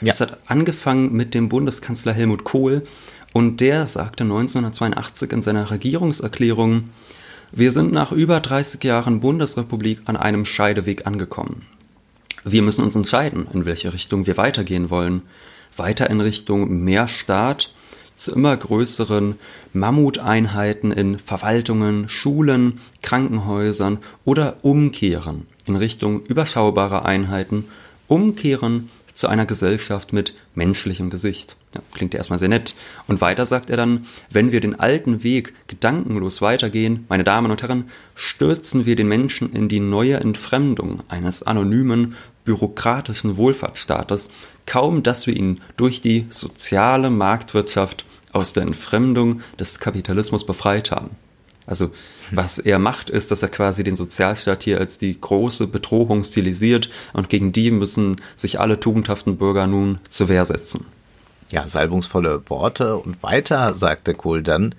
Ja. 0.00 0.10
Es 0.10 0.20
hat 0.20 0.38
angefangen 0.46 1.12
mit 1.12 1.34
dem 1.34 1.48
Bundeskanzler 1.48 2.12
Helmut 2.12 2.44
Kohl 2.44 2.82
und 3.32 3.60
der 3.60 3.86
sagte 3.86 4.24
1982 4.24 5.32
in 5.32 5.42
seiner 5.42 5.70
Regierungserklärung, 5.70 6.90
wir 7.52 7.70
sind 7.70 7.92
nach 7.92 8.10
über 8.10 8.40
30 8.40 8.82
Jahren 8.82 9.20
Bundesrepublik 9.20 10.00
an 10.06 10.16
einem 10.16 10.44
Scheideweg 10.44 11.06
angekommen. 11.06 11.62
Wir 12.44 12.62
müssen 12.62 12.84
uns 12.84 12.94
entscheiden, 12.94 13.46
in 13.52 13.64
welche 13.64 13.92
Richtung 13.92 14.26
wir 14.26 14.36
weitergehen 14.36 14.90
wollen. 14.90 15.22
Weiter 15.76 16.10
in 16.10 16.20
Richtung 16.20 16.84
mehr 16.84 17.08
Staat 17.08 17.72
zu 18.14 18.32
immer 18.32 18.56
größeren 18.56 19.36
Mammuteinheiten 19.72 20.92
in 20.92 21.18
Verwaltungen, 21.18 22.08
Schulen, 22.08 22.80
Krankenhäusern 23.02 23.98
oder 24.24 24.58
umkehren 24.62 25.46
in 25.66 25.76
Richtung 25.76 26.24
überschaubarer 26.26 27.04
Einheiten, 27.04 27.64
umkehren 28.06 28.90
zu 29.14 29.28
einer 29.28 29.46
Gesellschaft 29.46 30.12
mit 30.12 30.34
menschlichem 30.54 31.08
Gesicht. 31.08 31.56
Ja, 31.74 31.80
klingt 31.94 32.14
ja 32.14 32.18
erstmal 32.18 32.38
sehr 32.38 32.48
nett. 32.48 32.74
Und 33.06 33.20
weiter 33.20 33.46
sagt 33.46 33.70
er 33.70 33.76
dann, 33.76 34.06
wenn 34.30 34.52
wir 34.52 34.60
den 34.60 34.78
alten 34.78 35.22
Weg 35.22 35.54
gedankenlos 35.66 36.42
weitergehen, 36.42 37.04
meine 37.08 37.24
Damen 37.24 37.50
und 37.50 37.62
Herren, 37.62 37.90
stürzen 38.14 38.86
wir 38.86 38.96
den 38.96 39.08
Menschen 39.08 39.52
in 39.52 39.68
die 39.68 39.80
neue 39.80 40.16
Entfremdung 40.16 41.02
eines 41.08 41.42
anonymen, 41.44 42.16
bürokratischen 42.44 43.36
Wohlfahrtsstaates, 43.36 44.30
kaum 44.66 45.02
dass 45.02 45.26
wir 45.26 45.36
ihn 45.36 45.60
durch 45.76 46.00
die 46.00 46.26
soziale 46.30 47.10
Marktwirtschaft 47.10 48.04
aus 48.32 48.52
der 48.52 48.64
Entfremdung 48.64 49.42
des 49.58 49.78
Kapitalismus 49.78 50.44
befreit 50.44 50.90
haben. 50.90 51.10
Also 51.66 51.90
was 52.30 52.58
er 52.58 52.78
macht, 52.78 53.10
ist, 53.10 53.30
dass 53.30 53.42
er 53.42 53.48
quasi 53.48 53.84
den 53.84 53.96
Sozialstaat 53.96 54.62
hier 54.62 54.78
als 54.78 54.98
die 54.98 55.18
große 55.18 55.66
Bedrohung 55.66 56.24
stilisiert 56.24 56.90
und 57.12 57.28
gegen 57.28 57.52
die 57.52 57.70
müssen 57.70 58.20
sich 58.36 58.60
alle 58.60 58.80
tugendhaften 58.80 59.36
Bürger 59.36 59.66
nun 59.66 59.98
zur 60.08 60.28
Wehr 60.28 60.44
setzen. 60.44 60.86
Ja, 61.50 61.68
salbungsvolle 61.68 62.42
Worte 62.48 62.96
und 62.96 63.22
weiter 63.22 63.74
sagte 63.74 64.14
Kohl 64.14 64.42
dann, 64.42 64.74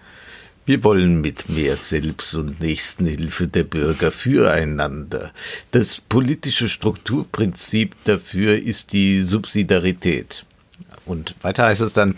wir 0.65 0.84
wollen 0.84 1.21
mit 1.21 1.47
mehr 1.49 1.78
Selbst- 1.78 2.34
und 2.36 2.60
Nächstenhilfe 2.60 3.47
der 3.47 3.63
Bürger 3.63 4.12
füreinander. 4.12 5.32
Das 5.71 6.01
politische 6.01 6.69
Strukturprinzip 6.69 7.95
dafür 8.06 8.58
ist 8.58 8.91
die 8.93 9.21
Subsidiarität. 9.21 10.45
Und 11.06 11.36
weiter 11.41 11.65
heißt 11.65 11.82
es 11.82 11.93
dann, 11.93 12.15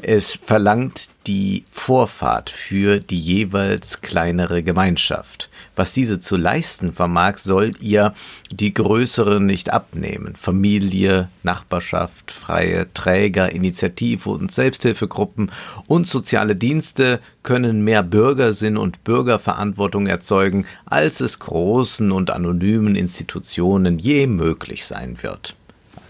es 0.00 0.36
verlangt 0.36 1.10
die 1.26 1.64
Vorfahrt 1.70 2.48
für 2.48 2.98
die 2.98 3.20
jeweils 3.20 4.00
kleinere 4.00 4.62
Gemeinschaft. 4.62 5.50
Was 5.74 5.94
diese 5.94 6.20
zu 6.20 6.36
leisten 6.36 6.92
vermag, 6.92 7.38
soll 7.38 7.72
ihr 7.80 8.14
die 8.50 8.74
größere 8.74 9.40
nicht 9.40 9.72
abnehmen. 9.72 10.36
Familie, 10.36 11.30
Nachbarschaft, 11.42 12.30
freie 12.30 12.92
Träger, 12.92 13.52
Initiative 13.52 14.28
und 14.28 14.52
Selbsthilfegruppen 14.52 15.50
und 15.86 16.06
soziale 16.06 16.56
Dienste 16.56 17.20
können 17.42 17.82
mehr 17.84 18.02
Bürgersinn 18.02 18.76
und 18.76 19.02
Bürgerverantwortung 19.04 20.06
erzeugen, 20.06 20.66
als 20.84 21.20
es 21.20 21.38
großen 21.38 22.12
und 22.12 22.30
anonymen 22.30 22.94
Institutionen 22.94 23.98
je 23.98 24.26
möglich 24.26 24.84
sein 24.84 25.22
wird. 25.22 25.56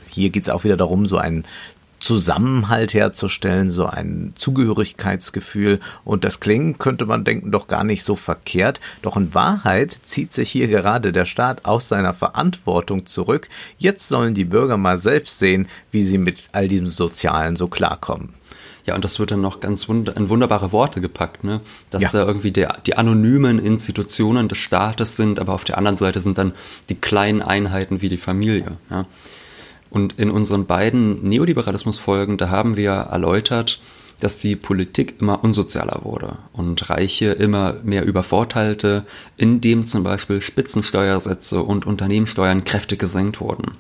Hier 0.08 0.30
geht 0.30 0.42
es 0.42 0.50
auch 0.50 0.64
wieder 0.64 0.76
darum, 0.76 1.06
so 1.06 1.18
einen 1.18 1.44
Zusammenhalt 2.02 2.94
herzustellen, 2.94 3.70
so 3.70 3.86
ein 3.86 4.34
Zugehörigkeitsgefühl. 4.36 5.78
Und 6.04 6.24
das 6.24 6.40
Klingen 6.40 6.76
könnte 6.76 7.06
man 7.06 7.24
denken 7.24 7.52
doch 7.52 7.68
gar 7.68 7.84
nicht 7.84 8.02
so 8.02 8.16
verkehrt. 8.16 8.80
Doch 9.02 9.16
in 9.16 9.32
Wahrheit 9.34 9.96
zieht 10.02 10.32
sich 10.32 10.50
hier 10.50 10.66
gerade 10.66 11.12
der 11.12 11.26
Staat 11.26 11.64
aus 11.64 11.88
seiner 11.88 12.12
Verantwortung 12.12 13.06
zurück. 13.06 13.48
Jetzt 13.78 14.08
sollen 14.08 14.34
die 14.34 14.44
Bürger 14.44 14.76
mal 14.76 14.98
selbst 14.98 15.38
sehen, 15.38 15.68
wie 15.92 16.02
sie 16.02 16.18
mit 16.18 16.50
all 16.50 16.66
diesem 16.66 16.88
Sozialen 16.88 17.54
so 17.54 17.68
klarkommen. 17.68 18.30
Ja, 18.84 18.96
und 18.96 19.04
das 19.04 19.20
wird 19.20 19.30
dann 19.30 19.40
noch 19.40 19.60
ganz 19.60 19.88
wund 19.88 20.08
in 20.08 20.28
wunderbare 20.28 20.72
Worte 20.72 21.00
gepackt, 21.00 21.44
ne? 21.44 21.60
Dass 21.90 22.02
ja. 22.02 22.08
da 22.12 22.26
irgendwie 22.26 22.50
der, 22.50 22.78
die 22.84 22.96
anonymen 22.96 23.60
Institutionen 23.60 24.48
des 24.48 24.58
Staates 24.58 25.14
sind, 25.14 25.38
aber 25.38 25.52
auf 25.52 25.62
der 25.62 25.78
anderen 25.78 25.96
Seite 25.96 26.20
sind 26.20 26.36
dann 26.36 26.52
die 26.88 26.96
kleinen 26.96 27.42
Einheiten 27.42 28.00
wie 28.02 28.08
die 28.08 28.16
Familie. 28.16 28.76
Ja? 28.90 29.06
Und 29.92 30.18
in 30.18 30.30
unseren 30.30 30.64
beiden 30.64 31.22
Neoliberalismus-Folgen, 31.28 32.38
da 32.38 32.48
haben 32.48 32.78
wir 32.78 32.92
erläutert, 32.92 33.78
dass 34.20 34.38
die 34.38 34.56
Politik 34.56 35.16
immer 35.20 35.44
unsozialer 35.44 36.00
wurde 36.04 36.38
und 36.54 36.88
Reiche 36.88 37.32
immer 37.32 37.74
mehr 37.82 38.06
übervorteilte, 38.06 39.04
indem 39.36 39.84
zum 39.84 40.02
Beispiel 40.02 40.40
Spitzensteuersätze 40.40 41.60
und 41.60 41.84
Unternehmenssteuern 41.84 42.64
kräftig 42.64 43.00
gesenkt 43.00 43.38
wurden. 43.42 43.72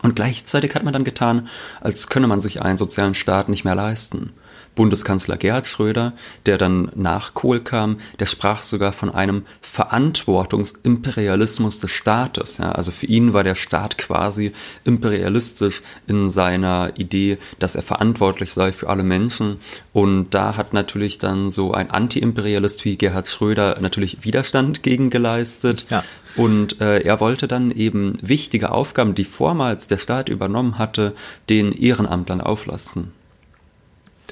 Und 0.00 0.16
gleichzeitig 0.16 0.74
hat 0.74 0.82
man 0.82 0.94
dann 0.94 1.04
getan, 1.04 1.48
als 1.82 2.08
könne 2.08 2.26
man 2.26 2.40
sich 2.40 2.62
einen 2.62 2.78
sozialen 2.78 3.14
Staat 3.14 3.50
nicht 3.50 3.64
mehr 3.64 3.74
leisten. 3.74 4.32
Bundeskanzler 4.74 5.36
Gerhard 5.36 5.66
Schröder, 5.66 6.14
der 6.46 6.58
dann 6.58 6.90
nach 6.94 7.34
Kohl 7.34 7.60
kam, 7.60 7.98
der 8.18 8.26
sprach 8.26 8.62
sogar 8.62 8.92
von 8.92 9.10
einem 9.10 9.44
Verantwortungsimperialismus 9.60 11.80
des 11.80 11.90
Staates. 11.90 12.58
Ja, 12.58 12.72
also 12.72 12.90
für 12.90 13.06
ihn 13.06 13.32
war 13.32 13.44
der 13.44 13.54
Staat 13.54 13.98
quasi 13.98 14.52
imperialistisch 14.84 15.82
in 16.06 16.28
seiner 16.28 16.92
Idee, 16.96 17.38
dass 17.58 17.76
er 17.76 17.82
verantwortlich 17.82 18.52
sei 18.52 18.72
für 18.72 18.88
alle 18.88 19.04
Menschen. 19.04 19.58
Und 19.92 20.30
da 20.30 20.56
hat 20.56 20.72
natürlich 20.72 21.18
dann 21.18 21.50
so 21.50 21.72
ein 21.72 21.90
Anti-Imperialist 21.90 22.84
wie 22.84 22.96
Gerhard 22.96 23.28
Schröder 23.28 23.78
natürlich 23.80 24.24
Widerstand 24.24 24.82
gegen 24.82 25.10
geleistet. 25.10 25.86
Ja. 25.90 26.04
Und 26.36 26.80
äh, 26.80 27.00
er 27.00 27.20
wollte 27.20 27.46
dann 27.46 27.70
eben 27.70 28.16
wichtige 28.20 28.72
Aufgaben, 28.72 29.14
die 29.14 29.24
vormals 29.24 29.86
der 29.86 29.98
Staat 29.98 30.28
übernommen 30.28 30.78
hatte, 30.78 31.14
den 31.48 31.72
Ehrenamtlern 31.72 32.40
auflasten. 32.40 33.12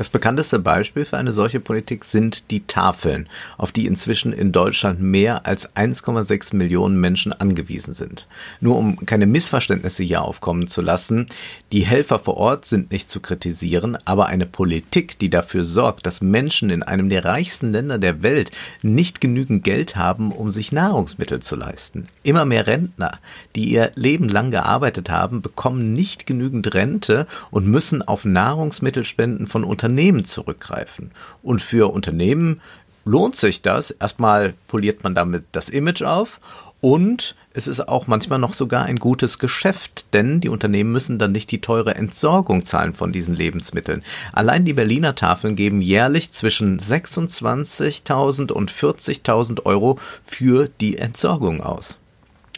Das 0.03 0.09
bekannteste 0.09 0.59
Beispiel 0.59 1.05
für 1.05 1.17
eine 1.17 1.33
solche 1.33 1.61
Politik 1.61 2.05
sind 2.05 2.51
die 2.51 2.67
Tafeln, 2.67 3.29
auf 3.57 3.71
die 3.71 3.87
inzwischen 3.87 4.33
in 4.33 4.51
Deutschland 4.51 5.01
mehr 5.01 5.47
als 5.47 5.77
1,6 5.77 6.57
Millionen 6.57 6.99
Menschen 6.99 7.33
angewiesen 7.33 7.95
sind. 7.95 8.27
Nur 8.61 8.79
um 8.79 9.07
keine 9.07 9.27
Missverständnisse 9.27 10.03
hier 10.03 10.23
aufkommen 10.23 10.67
zu 10.67 10.83
lassen, 10.83 11.29
die 11.71 11.87
Helfer 11.87 12.19
vor 12.19 12.37
Ort 12.37 12.67
sind 12.67 12.91
nicht 12.91 13.13
zu 13.13 13.21
kritisieren, 13.21 13.97
aber 14.05 14.27
eine 14.27 14.45
Politik, 14.45 15.21
die 15.21 15.31
dafür 15.31 15.65
sorgt, 15.65 16.05
dass 16.05 16.21
Menschen 16.21 16.71
in 16.71 16.83
einem 16.83 17.09
der 17.09 17.25
reichsten 17.25 17.71
Länder 17.71 18.01
der 18.01 18.25
Welt 18.25 18.51
nicht 18.83 19.21
genügend 19.21 19.63
Geld 19.63 19.95
haben, 19.95 20.33
um 20.33 20.51
sich 20.51 20.73
Nahrungsmittel 20.73 21.39
zu 21.39 21.55
leisten. 21.55 22.09
Immer 22.23 22.45
mehr 22.45 22.67
Rentner, 22.67 23.19
die 23.57 23.71
ihr 23.71 23.91
Leben 23.95 24.29
lang 24.29 24.51
gearbeitet 24.51 25.11
haben, 25.11 25.43
bekommen 25.43 25.93
nicht 25.93 26.27
genügend 26.27 26.73
Rente 26.75 27.27
und 27.51 27.67
müssen 27.67 28.03
auf 28.03 28.25
Nahrungsmittelspenden 28.25 29.47
von 29.47 29.65
Unternehmen 29.65 30.25
zurückgreifen. 30.25 31.11
Und 31.43 31.63
für 31.63 31.93
Unternehmen 31.93 32.61
lohnt 33.05 33.37
sich 33.37 33.63
das. 33.63 33.91
Erstmal 33.91 34.55
poliert 34.69 35.03
man 35.03 35.15
damit 35.15 35.45
das 35.53 35.69
Image 35.69 36.03
auf 36.03 36.41
und 36.83 37.37
es 37.55 37.69
ist 37.69 37.87
auch 37.87 38.09
manchmal 38.09 38.41
noch 38.41 38.55
sogar 38.55 38.87
ein 38.87 38.97
gutes 38.97 39.39
Geschäft, 39.39 40.07
denn 40.15 40.41
die 40.41 40.49
Unternehmen 40.49 40.91
müssen 40.91 41.19
dann 41.21 41.31
nicht 41.31 41.53
die 41.53 41.61
teure 41.61 41.95
Entsorgung 41.95 42.65
zahlen 42.65 42.93
von 42.93 43.13
diesen 43.13 43.37
Lebensmitteln. 43.37 44.03
Allein 44.33 44.65
die 44.65 44.73
Berliner 44.73 45.15
Tafeln 45.15 45.55
geben 45.55 45.81
jährlich 45.81 46.33
zwischen 46.33 46.81
26.000 46.81 48.51
und 48.51 48.73
40.000 48.73 49.65
Euro 49.65 50.01
für 50.25 50.69
die 50.81 50.99
Entsorgung 50.99 51.61
aus. 51.61 52.01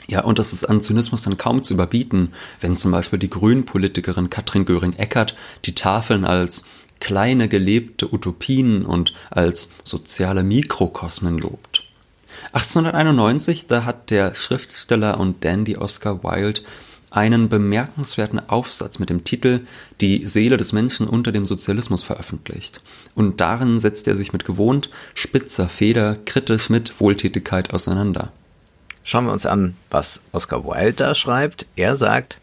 Ja, 0.06 0.22
und 0.22 0.38
das 0.38 0.52
ist 0.52 0.64
an 0.64 0.80
Zynismus 0.80 1.22
dann 1.22 1.38
kaum 1.38 1.62
zu 1.62 1.74
überbieten, 1.74 2.32
wenn 2.60 2.76
zum 2.76 2.92
Beispiel 2.92 3.18
die 3.18 3.30
Grünen-Politikerin 3.30 4.28
Katrin 4.28 4.66
Göring-Eckert 4.66 5.34
die 5.64 5.74
Tafeln 5.74 6.24
als 6.24 6.64
kleine 7.00 7.48
gelebte 7.48 8.12
Utopien 8.12 8.84
und 8.84 9.14
als 9.30 9.70
soziale 9.82 10.42
Mikrokosmen 10.42 11.38
lobt. 11.38 11.84
1891, 12.52 13.66
da 13.66 13.84
hat 13.84 14.10
der 14.10 14.34
Schriftsteller 14.34 15.18
und 15.18 15.44
Dandy 15.44 15.76
Oscar 15.76 16.22
Wilde 16.22 16.62
einen 17.10 17.48
bemerkenswerten 17.48 18.48
Aufsatz 18.48 18.98
mit 18.98 19.08
dem 19.08 19.24
Titel 19.24 19.60
Die 20.00 20.26
Seele 20.26 20.56
des 20.56 20.72
Menschen 20.72 21.06
unter 21.06 21.30
dem 21.30 21.46
Sozialismus 21.46 22.02
veröffentlicht. 22.02 22.80
Und 23.14 23.40
darin 23.40 23.78
setzt 23.78 24.08
er 24.08 24.16
sich 24.16 24.32
mit 24.32 24.44
gewohnt 24.44 24.90
spitzer 25.14 25.68
Feder 25.68 26.16
kritisch 26.16 26.70
mit 26.70 27.00
Wohltätigkeit 27.00 27.72
auseinander. 27.72 28.32
Schauen 29.06 29.26
wir 29.26 29.32
uns 29.32 29.44
an, 29.44 29.76
was 29.90 30.22
Oscar 30.32 30.64
Wilde 30.64 30.94
da 30.94 31.14
schreibt. 31.14 31.66
Er 31.76 31.96
sagt, 31.96 32.38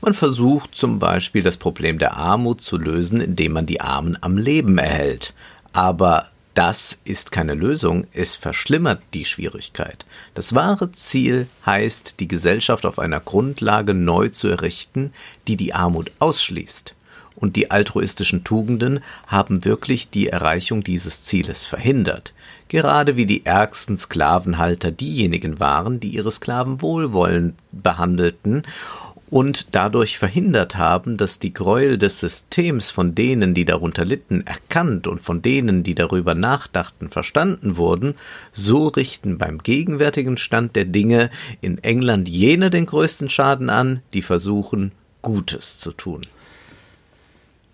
man 0.00 0.14
versucht 0.14 0.76
zum 0.76 1.00
Beispiel 1.00 1.42
das 1.42 1.56
Problem 1.56 1.98
der 1.98 2.16
Armut 2.16 2.60
zu 2.60 2.78
lösen, 2.78 3.20
indem 3.20 3.52
man 3.52 3.66
die 3.66 3.80
Armen 3.80 4.16
am 4.20 4.38
Leben 4.38 4.78
erhält. 4.78 5.34
Aber 5.72 6.28
das 6.54 7.00
ist 7.04 7.32
keine 7.32 7.54
Lösung, 7.54 8.06
es 8.12 8.36
verschlimmert 8.36 9.02
die 9.12 9.24
Schwierigkeit. 9.24 10.06
Das 10.34 10.54
wahre 10.54 10.92
Ziel 10.92 11.48
heißt, 11.66 12.20
die 12.20 12.28
Gesellschaft 12.28 12.86
auf 12.86 13.00
einer 13.00 13.18
Grundlage 13.18 13.92
neu 13.92 14.28
zu 14.28 14.46
errichten, 14.46 15.12
die 15.48 15.56
die 15.56 15.74
Armut 15.74 16.12
ausschließt. 16.20 16.94
Und 17.36 17.56
die 17.56 17.70
altruistischen 17.70 18.44
Tugenden 18.44 19.00
haben 19.26 19.64
wirklich 19.64 20.10
die 20.10 20.28
Erreichung 20.28 20.84
dieses 20.84 21.22
Zieles 21.22 21.66
verhindert, 21.66 22.32
gerade 22.68 23.16
wie 23.16 23.26
die 23.26 23.44
ärgsten 23.44 23.98
Sklavenhalter 23.98 24.90
diejenigen 24.90 25.58
waren, 25.58 25.98
die 25.98 26.10
ihre 26.10 26.30
Sklaven 26.30 26.80
wohlwollend 26.80 27.54
behandelten 27.72 28.62
und 29.34 29.66
dadurch 29.72 30.18
verhindert 30.18 30.76
haben, 30.76 31.16
dass 31.16 31.40
die 31.40 31.52
Gräuel 31.52 31.98
des 31.98 32.20
Systems 32.20 32.92
von 32.92 33.16
denen, 33.16 33.52
die 33.52 33.64
darunter 33.64 34.04
litten, 34.04 34.46
erkannt 34.46 35.08
und 35.08 35.20
von 35.20 35.42
denen, 35.42 35.82
die 35.82 35.96
darüber 35.96 36.36
nachdachten, 36.36 37.10
verstanden 37.10 37.76
wurden, 37.76 38.14
so 38.52 38.86
richten 38.86 39.36
beim 39.36 39.58
gegenwärtigen 39.58 40.36
Stand 40.36 40.76
der 40.76 40.84
Dinge 40.84 41.30
in 41.60 41.78
England 41.78 42.28
jene 42.28 42.70
den 42.70 42.86
größten 42.86 43.28
Schaden 43.28 43.70
an, 43.70 44.02
die 44.12 44.22
versuchen, 44.22 44.92
Gutes 45.20 45.80
zu 45.80 45.90
tun. 45.90 46.26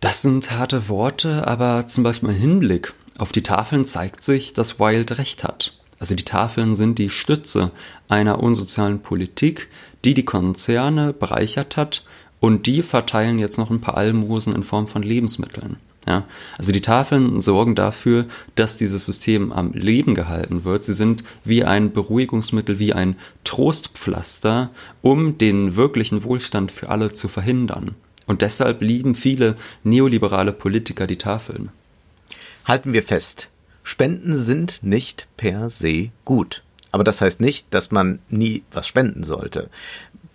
Das 0.00 0.22
sind 0.22 0.50
harte 0.50 0.88
Worte, 0.88 1.46
aber 1.46 1.86
zum 1.86 2.04
Beispiel 2.04 2.30
im 2.30 2.34
Hinblick 2.34 2.94
auf 3.18 3.32
die 3.32 3.42
Tafeln 3.42 3.84
zeigt 3.84 4.24
sich, 4.24 4.54
dass 4.54 4.80
Wilde 4.80 5.18
recht 5.18 5.44
hat. 5.44 5.74
Also 5.98 6.14
die 6.14 6.24
Tafeln 6.24 6.74
sind 6.74 6.98
die 6.98 7.10
Stütze 7.10 7.70
einer 8.08 8.42
unsozialen 8.42 9.00
Politik, 9.00 9.68
die 10.06 10.14
die 10.14 10.24
Konzerne 10.24 11.12
bereichert 11.12 11.76
hat 11.76 12.02
und 12.40 12.66
die 12.66 12.82
verteilen 12.82 13.38
jetzt 13.38 13.58
noch 13.58 13.70
ein 13.70 13.82
paar 13.82 13.98
Almosen 13.98 14.54
in 14.54 14.62
Form 14.62 14.88
von 14.88 15.02
Lebensmitteln. 15.02 15.76
Ja, 16.08 16.24
also 16.56 16.72
die 16.72 16.80
Tafeln 16.80 17.38
sorgen 17.40 17.74
dafür, 17.74 18.24
dass 18.54 18.78
dieses 18.78 19.04
System 19.04 19.52
am 19.52 19.74
Leben 19.74 20.14
gehalten 20.14 20.64
wird. 20.64 20.82
Sie 20.82 20.94
sind 20.94 21.24
wie 21.44 21.62
ein 21.62 21.92
Beruhigungsmittel, 21.92 22.78
wie 22.78 22.94
ein 22.94 23.16
Trostpflaster, 23.44 24.70
um 25.02 25.36
den 25.36 25.76
wirklichen 25.76 26.24
Wohlstand 26.24 26.72
für 26.72 26.88
alle 26.88 27.12
zu 27.12 27.28
verhindern. 27.28 27.96
Und 28.30 28.42
deshalb 28.42 28.80
lieben 28.80 29.16
viele 29.16 29.56
neoliberale 29.82 30.52
Politiker 30.52 31.08
die 31.08 31.18
Tafeln. 31.18 31.70
Halten 32.64 32.92
wir 32.92 33.02
fest, 33.02 33.50
Spenden 33.82 34.36
sind 34.36 34.84
nicht 34.84 35.26
per 35.36 35.68
se 35.68 36.10
gut. 36.24 36.62
Aber 36.92 37.02
das 37.02 37.20
heißt 37.20 37.40
nicht, 37.40 37.66
dass 37.70 37.90
man 37.90 38.20
nie 38.28 38.62
was 38.70 38.86
spenden 38.86 39.24
sollte. 39.24 39.68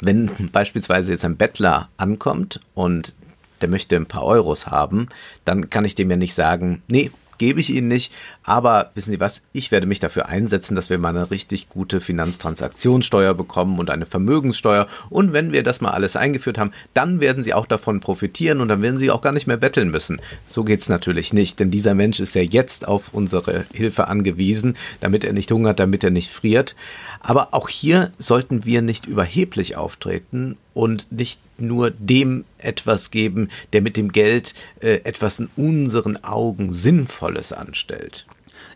Wenn 0.01 0.29
beispielsweise 0.51 1.13
jetzt 1.13 1.23
ein 1.23 1.37
Bettler 1.37 1.87
ankommt 1.95 2.59
und 2.73 3.13
der 3.61 3.69
möchte 3.69 3.95
ein 3.95 4.07
paar 4.07 4.25
Euros 4.25 4.67
haben, 4.67 5.07
dann 5.45 5.69
kann 5.69 5.85
ich 5.85 5.95
dem 5.95 6.11
ja 6.11 6.17
nicht 6.17 6.33
sagen, 6.33 6.83
nee, 6.89 7.11
gebe 7.37 7.59
ich 7.59 7.69
Ihnen 7.69 7.87
nicht. 7.87 8.11
Aber 8.43 8.91
wissen 8.95 9.11
Sie 9.11 9.19
was? 9.19 9.41
Ich 9.53 9.71
werde 9.71 9.87
mich 9.87 9.99
dafür 9.99 10.27
einsetzen, 10.27 10.75
dass 10.75 10.89
wir 10.89 10.97
mal 10.97 11.09
eine 11.09 11.31
richtig 11.31 11.69
gute 11.69 12.01
Finanztransaktionssteuer 12.01 13.33
bekommen 13.33 13.79
und 13.79 13.89
eine 13.89 14.05
Vermögenssteuer. 14.05 14.87
Und 15.09 15.33
wenn 15.33 15.51
wir 15.51 15.63
das 15.63 15.81
mal 15.81 15.91
alles 15.91 16.15
eingeführt 16.15 16.57
haben, 16.57 16.71
dann 16.93 17.19
werden 17.19 17.43
Sie 17.43 17.53
auch 17.53 17.65
davon 17.65 17.99
profitieren 17.99 18.61
und 18.61 18.67
dann 18.67 18.81
werden 18.81 18.99
Sie 18.99 19.11
auch 19.11 19.21
gar 19.21 19.31
nicht 19.31 19.47
mehr 19.47 19.57
betteln 19.57 19.89
müssen. 19.89 20.21
So 20.47 20.63
geht's 20.63 20.89
natürlich 20.89 21.33
nicht, 21.33 21.59
denn 21.59 21.71
dieser 21.71 21.93
Mensch 21.93 22.19
ist 22.19 22.35
ja 22.35 22.41
jetzt 22.41 22.87
auf 22.87 23.13
unsere 23.13 23.65
Hilfe 23.73 24.07
angewiesen, 24.07 24.75
damit 25.01 25.23
er 25.23 25.33
nicht 25.33 25.51
hungert, 25.51 25.79
damit 25.79 26.03
er 26.03 26.11
nicht 26.11 26.31
friert. 26.31 26.75
Aber 27.21 27.49
auch 27.53 27.69
hier 27.69 28.11
sollten 28.17 28.65
wir 28.65 28.81
nicht 28.81 29.05
überheblich 29.05 29.75
auftreten 29.75 30.57
und 30.73 31.07
nicht 31.11 31.39
nur 31.57 31.91
dem 31.91 32.45
etwas 32.57 33.11
geben, 33.11 33.49
der 33.73 33.81
mit 33.81 33.97
dem 33.97 34.11
Geld 34.11 34.53
äh, 34.79 35.01
etwas 35.03 35.39
in 35.39 35.49
unseren 35.55 36.23
Augen 36.23 36.73
Sinnvolles 36.73 37.53
anstellt. 37.53 38.25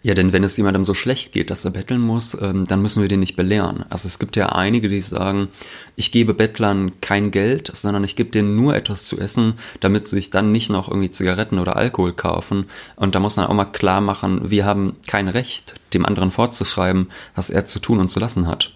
Ja, 0.01 0.13
denn 0.13 0.31
wenn 0.31 0.45
es 0.45 0.55
jemandem 0.55 0.85
so 0.85 0.93
schlecht 0.93 1.33
geht, 1.33 1.49
dass 1.49 1.65
er 1.65 1.71
betteln 1.71 1.99
muss, 1.99 2.37
ähm, 2.39 2.65
dann 2.65 2.81
müssen 2.81 3.01
wir 3.01 3.09
den 3.09 3.19
nicht 3.19 3.35
belehren. 3.35 3.83
Also 3.89 4.07
es 4.07 4.17
gibt 4.17 4.37
ja 4.37 4.47
einige, 4.47 4.87
die 4.87 5.01
sagen, 5.01 5.49
ich 5.97 6.13
gebe 6.13 6.33
Bettlern 6.33 7.01
kein 7.01 7.31
Geld, 7.31 7.69
sondern 7.73 8.05
ich 8.05 8.15
gebe 8.15 8.29
denen 8.29 8.55
nur 8.55 8.75
etwas 8.75 9.05
zu 9.05 9.19
essen, 9.19 9.55
damit 9.81 10.07
sie 10.07 10.15
sich 10.15 10.29
dann 10.29 10.53
nicht 10.53 10.69
noch 10.69 10.87
irgendwie 10.87 11.11
Zigaretten 11.11 11.59
oder 11.59 11.75
Alkohol 11.75 12.13
kaufen. 12.13 12.67
Und 12.95 13.13
da 13.13 13.19
muss 13.19 13.35
man 13.35 13.47
auch 13.47 13.53
mal 13.53 13.65
klar 13.65 13.99
machen, 13.99 14.49
wir 14.49 14.65
haben 14.65 14.95
kein 15.05 15.27
Recht, 15.27 15.75
dem 15.93 16.05
anderen 16.05 16.31
vorzuschreiben, 16.31 17.09
was 17.35 17.49
er 17.49 17.65
zu 17.65 17.79
tun 17.79 17.99
und 17.99 18.09
zu 18.09 18.21
lassen 18.21 18.47
hat. 18.47 18.71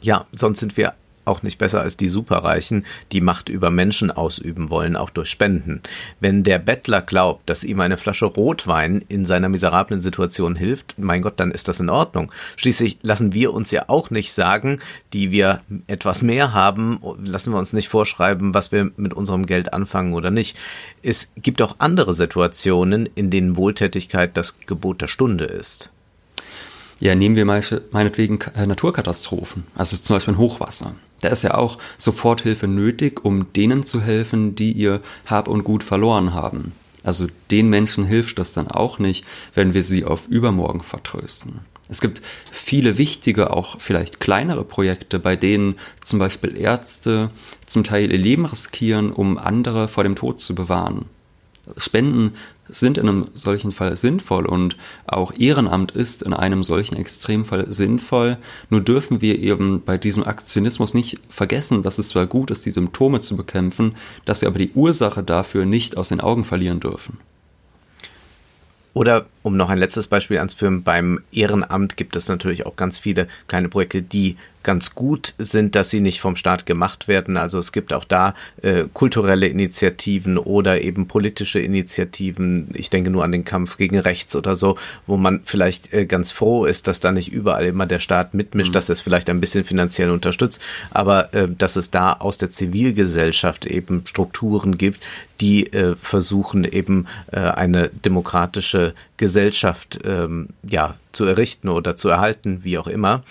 Ja, 0.00 0.26
sonst 0.32 0.60
sind 0.60 0.78
wir 0.78 0.94
auch 1.30 1.42
nicht 1.42 1.58
besser 1.58 1.80
als 1.80 1.96
die 1.96 2.08
Superreichen, 2.08 2.84
die 3.12 3.20
Macht 3.20 3.48
über 3.48 3.70
Menschen 3.70 4.10
ausüben 4.10 4.68
wollen, 4.68 4.96
auch 4.96 5.10
durch 5.10 5.30
Spenden. 5.30 5.80
Wenn 6.18 6.42
der 6.42 6.58
Bettler 6.58 7.00
glaubt, 7.00 7.48
dass 7.48 7.64
ihm 7.64 7.80
eine 7.80 7.96
Flasche 7.96 8.26
Rotwein 8.26 9.02
in 9.08 9.24
seiner 9.24 9.48
miserablen 9.48 10.00
Situation 10.00 10.56
hilft, 10.56 10.96
mein 10.98 11.22
Gott, 11.22 11.38
dann 11.38 11.52
ist 11.52 11.68
das 11.68 11.80
in 11.80 11.88
Ordnung. 11.88 12.32
Schließlich 12.56 12.98
lassen 13.02 13.32
wir 13.32 13.54
uns 13.54 13.70
ja 13.70 13.84
auch 13.86 14.10
nicht 14.10 14.32
sagen, 14.32 14.80
die 15.12 15.30
wir 15.30 15.60
etwas 15.86 16.22
mehr 16.22 16.52
haben, 16.52 17.00
lassen 17.22 17.52
wir 17.52 17.58
uns 17.58 17.72
nicht 17.72 17.88
vorschreiben, 17.88 18.52
was 18.52 18.72
wir 18.72 18.90
mit 18.96 19.14
unserem 19.14 19.46
Geld 19.46 19.72
anfangen 19.72 20.14
oder 20.14 20.30
nicht. 20.30 20.56
Es 21.02 21.30
gibt 21.36 21.62
auch 21.62 21.76
andere 21.78 22.14
Situationen, 22.14 23.08
in 23.14 23.30
denen 23.30 23.56
Wohltätigkeit 23.56 24.36
das 24.36 24.58
Gebot 24.60 25.00
der 25.00 25.08
Stunde 25.08 25.44
ist. 25.44 25.90
Ja, 27.00 27.14
nehmen 27.14 27.34
wir 27.34 27.46
meinetwegen 27.46 28.38
äh, 28.54 28.66
Naturkatastrophen, 28.66 29.64
also 29.74 29.96
zum 29.96 30.16
Beispiel 30.16 30.34
ein 30.34 30.38
Hochwasser. 30.38 30.94
Da 31.20 31.28
ist 31.28 31.42
ja 31.42 31.54
auch 31.54 31.78
Soforthilfe 31.98 32.66
nötig, 32.66 33.24
um 33.24 33.52
denen 33.52 33.82
zu 33.82 34.00
helfen, 34.00 34.54
die 34.54 34.72
ihr 34.72 35.00
Hab 35.26 35.48
und 35.48 35.64
Gut 35.64 35.84
verloren 35.84 36.34
haben. 36.34 36.72
Also 37.02 37.26
den 37.50 37.68
Menschen 37.68 38.04
hilft 38.04 38.38
das 38.38 38.52
dann 38.52 38.68
auch 38.68 38.98
nicht, 38.98 39.24
wenn 39.54 39.74
wir 39.74 39.82
sie 39.82 40.04
auf 40.04 40.28
übermorgen 40.28 40.82
vertrösten. 40.82 41.60
Es 41.88 42.00
gibt 42.00 42.22
viele 42.52 42.98
wichtige, 42.98 43.52
auch 43.52 43.80
vielleicht 43.80 44.20
kleinere 44.20 44.64
Projekte, 44.64 45.18
bei 45.18 45.34
denen 45.34 45.74
zum 46.02 46.20
Beispiel 46.20 46.56
Ärzte 46.56 47.30
zum 47.66 47.82
Teil 47.82 48.12
ihr 48.12 48.18
Leben 48.18 48.44
riskieren, 48.44 49.12
um 49.12 49.38
andere 49.38 49.88
vor 49.88 50.04
dem 50.04 50.14
Tod 50.14 50.40
zu 50.40 50.54
bewahren. 50.54 51.06
Spenden 51.76 52.34
sind 52.72 52.98
in 52.98 53.08
einem 53.08 53.28
solchen 53.34 53.72
Fall 53.72 53.96
sinnvoll 53.96 54.46
und 54.46 54.76
auch 55.06 55.32
Ehrenamt 55.32 55.92
ist 55.92 56.22
in 56.22 56.32
einem 56.32 56.64
solchen 56.64 56.96
Extremfall 56.96 57.72
sinnvoll. 57.72 58.38
Nur 58.68 58.80
dürfen 58.80 59.20
wir 59.20 59.38
eben 59.38 59.82
bei 59.84 59.98
diesem 59.98 60.24
Aktionismus 60.24 60.94
nicht 60.94 61.20
vergessen, 61.28 61.82
dass 61.82 61.98
es 61.98 62.08
zwar 62.08 62.26
gut 62.26 62.50
ist, 62.50 62.66
die 62.66 62.70
Symptome 62.70 63.20
zu 63.20 63.36
bekämpfen, 63.36 63.94
dass 64.24 64.42
wir 64.42 64.48
aber 64.48 64.58
die 64.58 64.72
Ursache 64.74 65.22
dafür 65.22 65.66
nicht 65.66 65.96
aus 65.96 66.08
den 66.08 66.20
Augen 66.20 66.44
verlieren 66.44 66.80
dürfen. 66.80 67.18
Oder 68.92 69.26
um 69.42 69.56
noch 69.56 69.70
ein 69.70 69.78
letztes 69.78 70.06
Beispiel 70.06 70.38
anzuführen, 70.38 70.82
beim 70.82 71.20
Ehrenamt 71.32 71.96
gibt 71.96 72.16
es 72.16 72.28
natürlich 72.28 72.66
auch 72.66 72.76
ganz 72.76 72.98
viele 72.98 73.26
kleine 73.48 73.68
Projekte, 73.68 74.02
die 74.02 74.36
ganz 74.62 74.94
gut 74.94 75.34
sind, 75.38 75.74
dass 75.74 75.90
sie 75.90 76.00
nicht 76.00 76.20
vom 76.20 76.36
Staat 76.36 76.66
gemacht 76.66 77.08
werden. 77.08 77.36
Also 77.36 77.58
es 77.58 77.72
gibt 77.72 77.92
auch 77.92 78.04
da 78.04 78.34
äh, 78.62 78.84
kulturelle 78.92 79.46
Initiativen 79.46 80.36
oder 80.36 80.82
eben 80.82 81.08
politische 81.08 81.60
Initiativen. 81.60 82.68
Ich 82.74 82.90
denke 82.90 83.10
nur 83.10 83.24
an 83.24 83.32
den 83.32 83.44
Kampf 83.44 83.78
gegen 83.78 83.98
Rechts 83.98 84.36
oder 84.36 84.56
so, 84.56 84.76
wo 85.06 85.16
man 85.16 85.40
vielleicht 85.44 85.92
äh, 85.94 86.04
ganz 86.04 86.32
froh 86.32 86.66
ist, 86.66 86.86
dass 86.86 87.00
da 87.00 87.12
nicht 87.12 87.32
überall 87.32 87.64
immer 87.66 87.86
der 87.86 88.00
Staat 88.00 88.34
mitmischt, 88.34 88.70
mhm. 88.70 88.74
dass 88.74 88.88
es 88.90 89.00
vielleicht 89.00 89.30
ein 89.30 89.40
bisschen 89.40 89.64
finanziell 89.64 90.10
unterstützt, 90.10 90.60
aber 90.90 91.32
äh, 91.32 91.48
dass 91.48 91.76
es 91.76 91.90
da 91.90 92.12
aus 92.12 92.36
der 92.36 92.50
Zivilgesellschaft 92.50 93.64
eben 93.64 94.02
Strukturen 94.06 94.76
gibt, 94.76 95.00
die 95.40 95.72
äh, 95.72 95.96
versuchen 95.96 96.64
eben 96.64 97.06
äh, 97.32 97.38
eine 97.38 97.88
demokratische 97.88 98.92
Gesellschaft 99.16 99.29
ähm, 100.04 100.48
ja 100.62 100.96
zu 101.12 101.24
errichten 101.24 101.68
oder 101.68 101.96
zu 101.96 102.08
erhalten, 102.08 102.60
wie 102.62 102.78
auch 102.78 102.86
immer. 102.86 103.22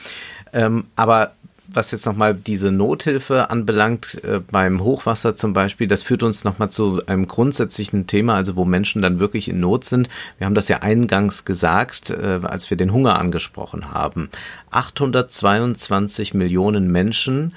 Ähm, 0.54 0.86
aber 0.96 1.34
was 1.72 1.92
jetzt 1.92 2.06
nochmal 2.06 2.34
diese 2.34 2.72
Nothilfe 2.72 3.50
anbelangt, 3.50 4.24
äh, 4.24 4.40
beim 4.40 4.84
Hochwasser 4.84 5.36
zum 5.36 5.54
Beispiel, 5.54 5.88
das 5.88 6.04
führt 6.04 6.24
uns 6.24 6.44
nochmal 6.44 6.72
zu 6.72 7.02
einem 7.06 7.28
grundsätzlichen 7.28 8.08
Thema, 8.08 8.36
also 8.36 8.56
wo 8.56 8.66
Menschen 8.66 9.02
dann 9.02 9.20
wirklich 9.20 9.50
in 9.50 9.60
Not 9.60 9.86
sind. 9.86 10.10
Wir 10.38 10.46
haben 10.46 10.56
das 10.56 10.68
ja 10.68 10.80
eingangs 10.80 11.46
gesagt, 11.46 12.10
äh, 12.10 12.40
als 12.44 12.70
wir 12.70 12.78
den 12.78 12.92
Hunger 12.92 13.20
angesprochen 13.20 13.92
haben. 13.92 14.30
822 14.72 16.34
Millionen 16.34 16.92
Menschen, 16.92 17.54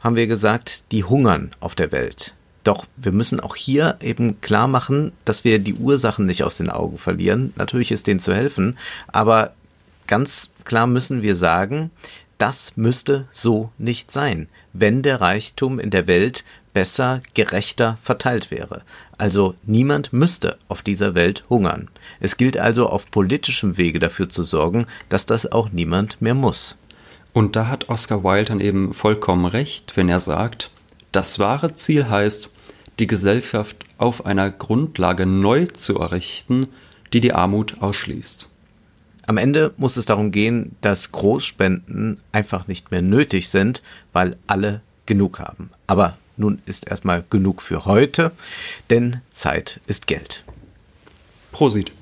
haben 0.00 0.16
wir 0.16 0.26
gesagt, 0.26 0.84
die 0.92 1.04
hungern 1.04 1.50
auf 1.60 1.74
der 1.74 1.92
Welt. 1.92 2.34
Doch 2.64 2.86
wir 2.96 3.12
müssen 3.12 3.40
auch 3.40 3.56
hier 3.56 3.96
eben 4.00 4.40
klar 4.40 4.68
machen, 4.68 5.12
dass 5.24 5.44
wir 5.44 5.58
die 5.58 5.74
Ursachen 5.74 6.26
nicht 6.26 6.44
aus 6.44 6.56
den 6.56 6.70
Augen 6.70 6.98
verlieren. 6.98 7.52
Natürlich 7.56 7.90
ist 7.92 8.06
denen 8.06 8.20
zu 8.20 8.34
helfen, 8.34 8.76
aber 9.08 9.54
ganz 10.06 10.50
klar 10.64 10.86
müssen 10.86 11.22
wir 11.22 11.36
sagen, 11.36 11.90
Das 12.40 12.74
müsste 12.78 13.28
so 13.32 13.70
nicht 13.76 14.10
sein, 14.10 14.48
wenn 14.72 15.02
der 15.02 15.20
Reichtum 15.20 15.78
in 15.78 15.90
der 15.90 16.06
Welt 16.06 16.42
besser, 16.72 17.20
gerechter 17.34 17.98
verteilt 18.02 18.50
wäre. 18.50 18.80
Also 19.18 19.56
niemand 19.64 20.14
müsste 20.14 20.56
auf 20.66 20.80
dieser 20.80 21.14
Welt 21.14 21.44
hungern. 21.50 21.90
Es 22.18 22.38
gilt 22.38 22.56
also 22.56 22.88
auf 22.88 23.10
politischem 23.10 23.76
Wege 23.76 23.98
dafür 23.98 24.30
zu 24.30 24.42
sorgen, 24.42 24.86
dass 25.10 25.26
das 25.26 25.52
auch 25.52 25.68
niemand 25.70 26.22
mehr 26.22 26.32
muss. 26.32 26.78
Und 27.34 27.56
da 27.56 27.68
hat 27.68 27.90
Oscar 27.90 28.24
Wilde 28.24 28.46
dann 28.46 28.60
eben 28.60 28.94
vollkommen 28.94 29.44
recht, 29.44 29.98
wenn 29.98 30.08
er 30.08 30.20
sagt, 30.20 30.70
das 31.12 31.38
wahre 31.38 31.74
Ziel 31.74 32.08
heißt, 32.08 32.50
die 32.98 33.06
Gesellschaft 33.06 33.84
auf 33.98 34.26
einer 34.26 34.50
Grundlage 34.50 35.26
neu 35.26 35.66
zu 35.66 35.98
errichten, 35.98 36.68
die 37.12 37.20
die 37.20 37.32
Armut 37.32 37.80
ausschließt. 37.80 38.48
Am 39.26 39.36
Ende 39.36 39.74
muss 39.76 39.96
es 39.96 40.06
darum 40.06 40.30
gehen, 40.30 40.76
dass 40.80 41.12
Großspenden 41.12 42.20
einfach 42.32 42.66
nicht 42.66 42.90
mehr 42.90 43.02
nötig 43.02 43.48
sind, 43.48 43.82
weil 44.12 44.36
alle 44.46 44.82
genug 45.06 45.38
haben. 45.38 45.70
Aber 45.86 46.18
nun 46.36 46.60
ist 46.66 46.88
erstmal 46.88 47.24
genug 47.28 47.62
für 47.62 47.84
heute, 47.84 48.32
denn 48.88 49.20
Zeit 49.30 49.80
ist 49.86 50.06
Geld. 50.06 50.44
Prosit. 51.52 51.92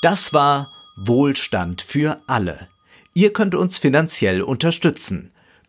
Das 0.00 0.32
war 0.32 0.72
Wohlstand 0.96 1.82
für 1.82 2.16
alle. 2.26 2.68
Ihr 3.14 3.32
könnt 3.32 3.54
uns 3.54 3.78
finanziell 3.78 4.42
unterstützen 4.42 5.31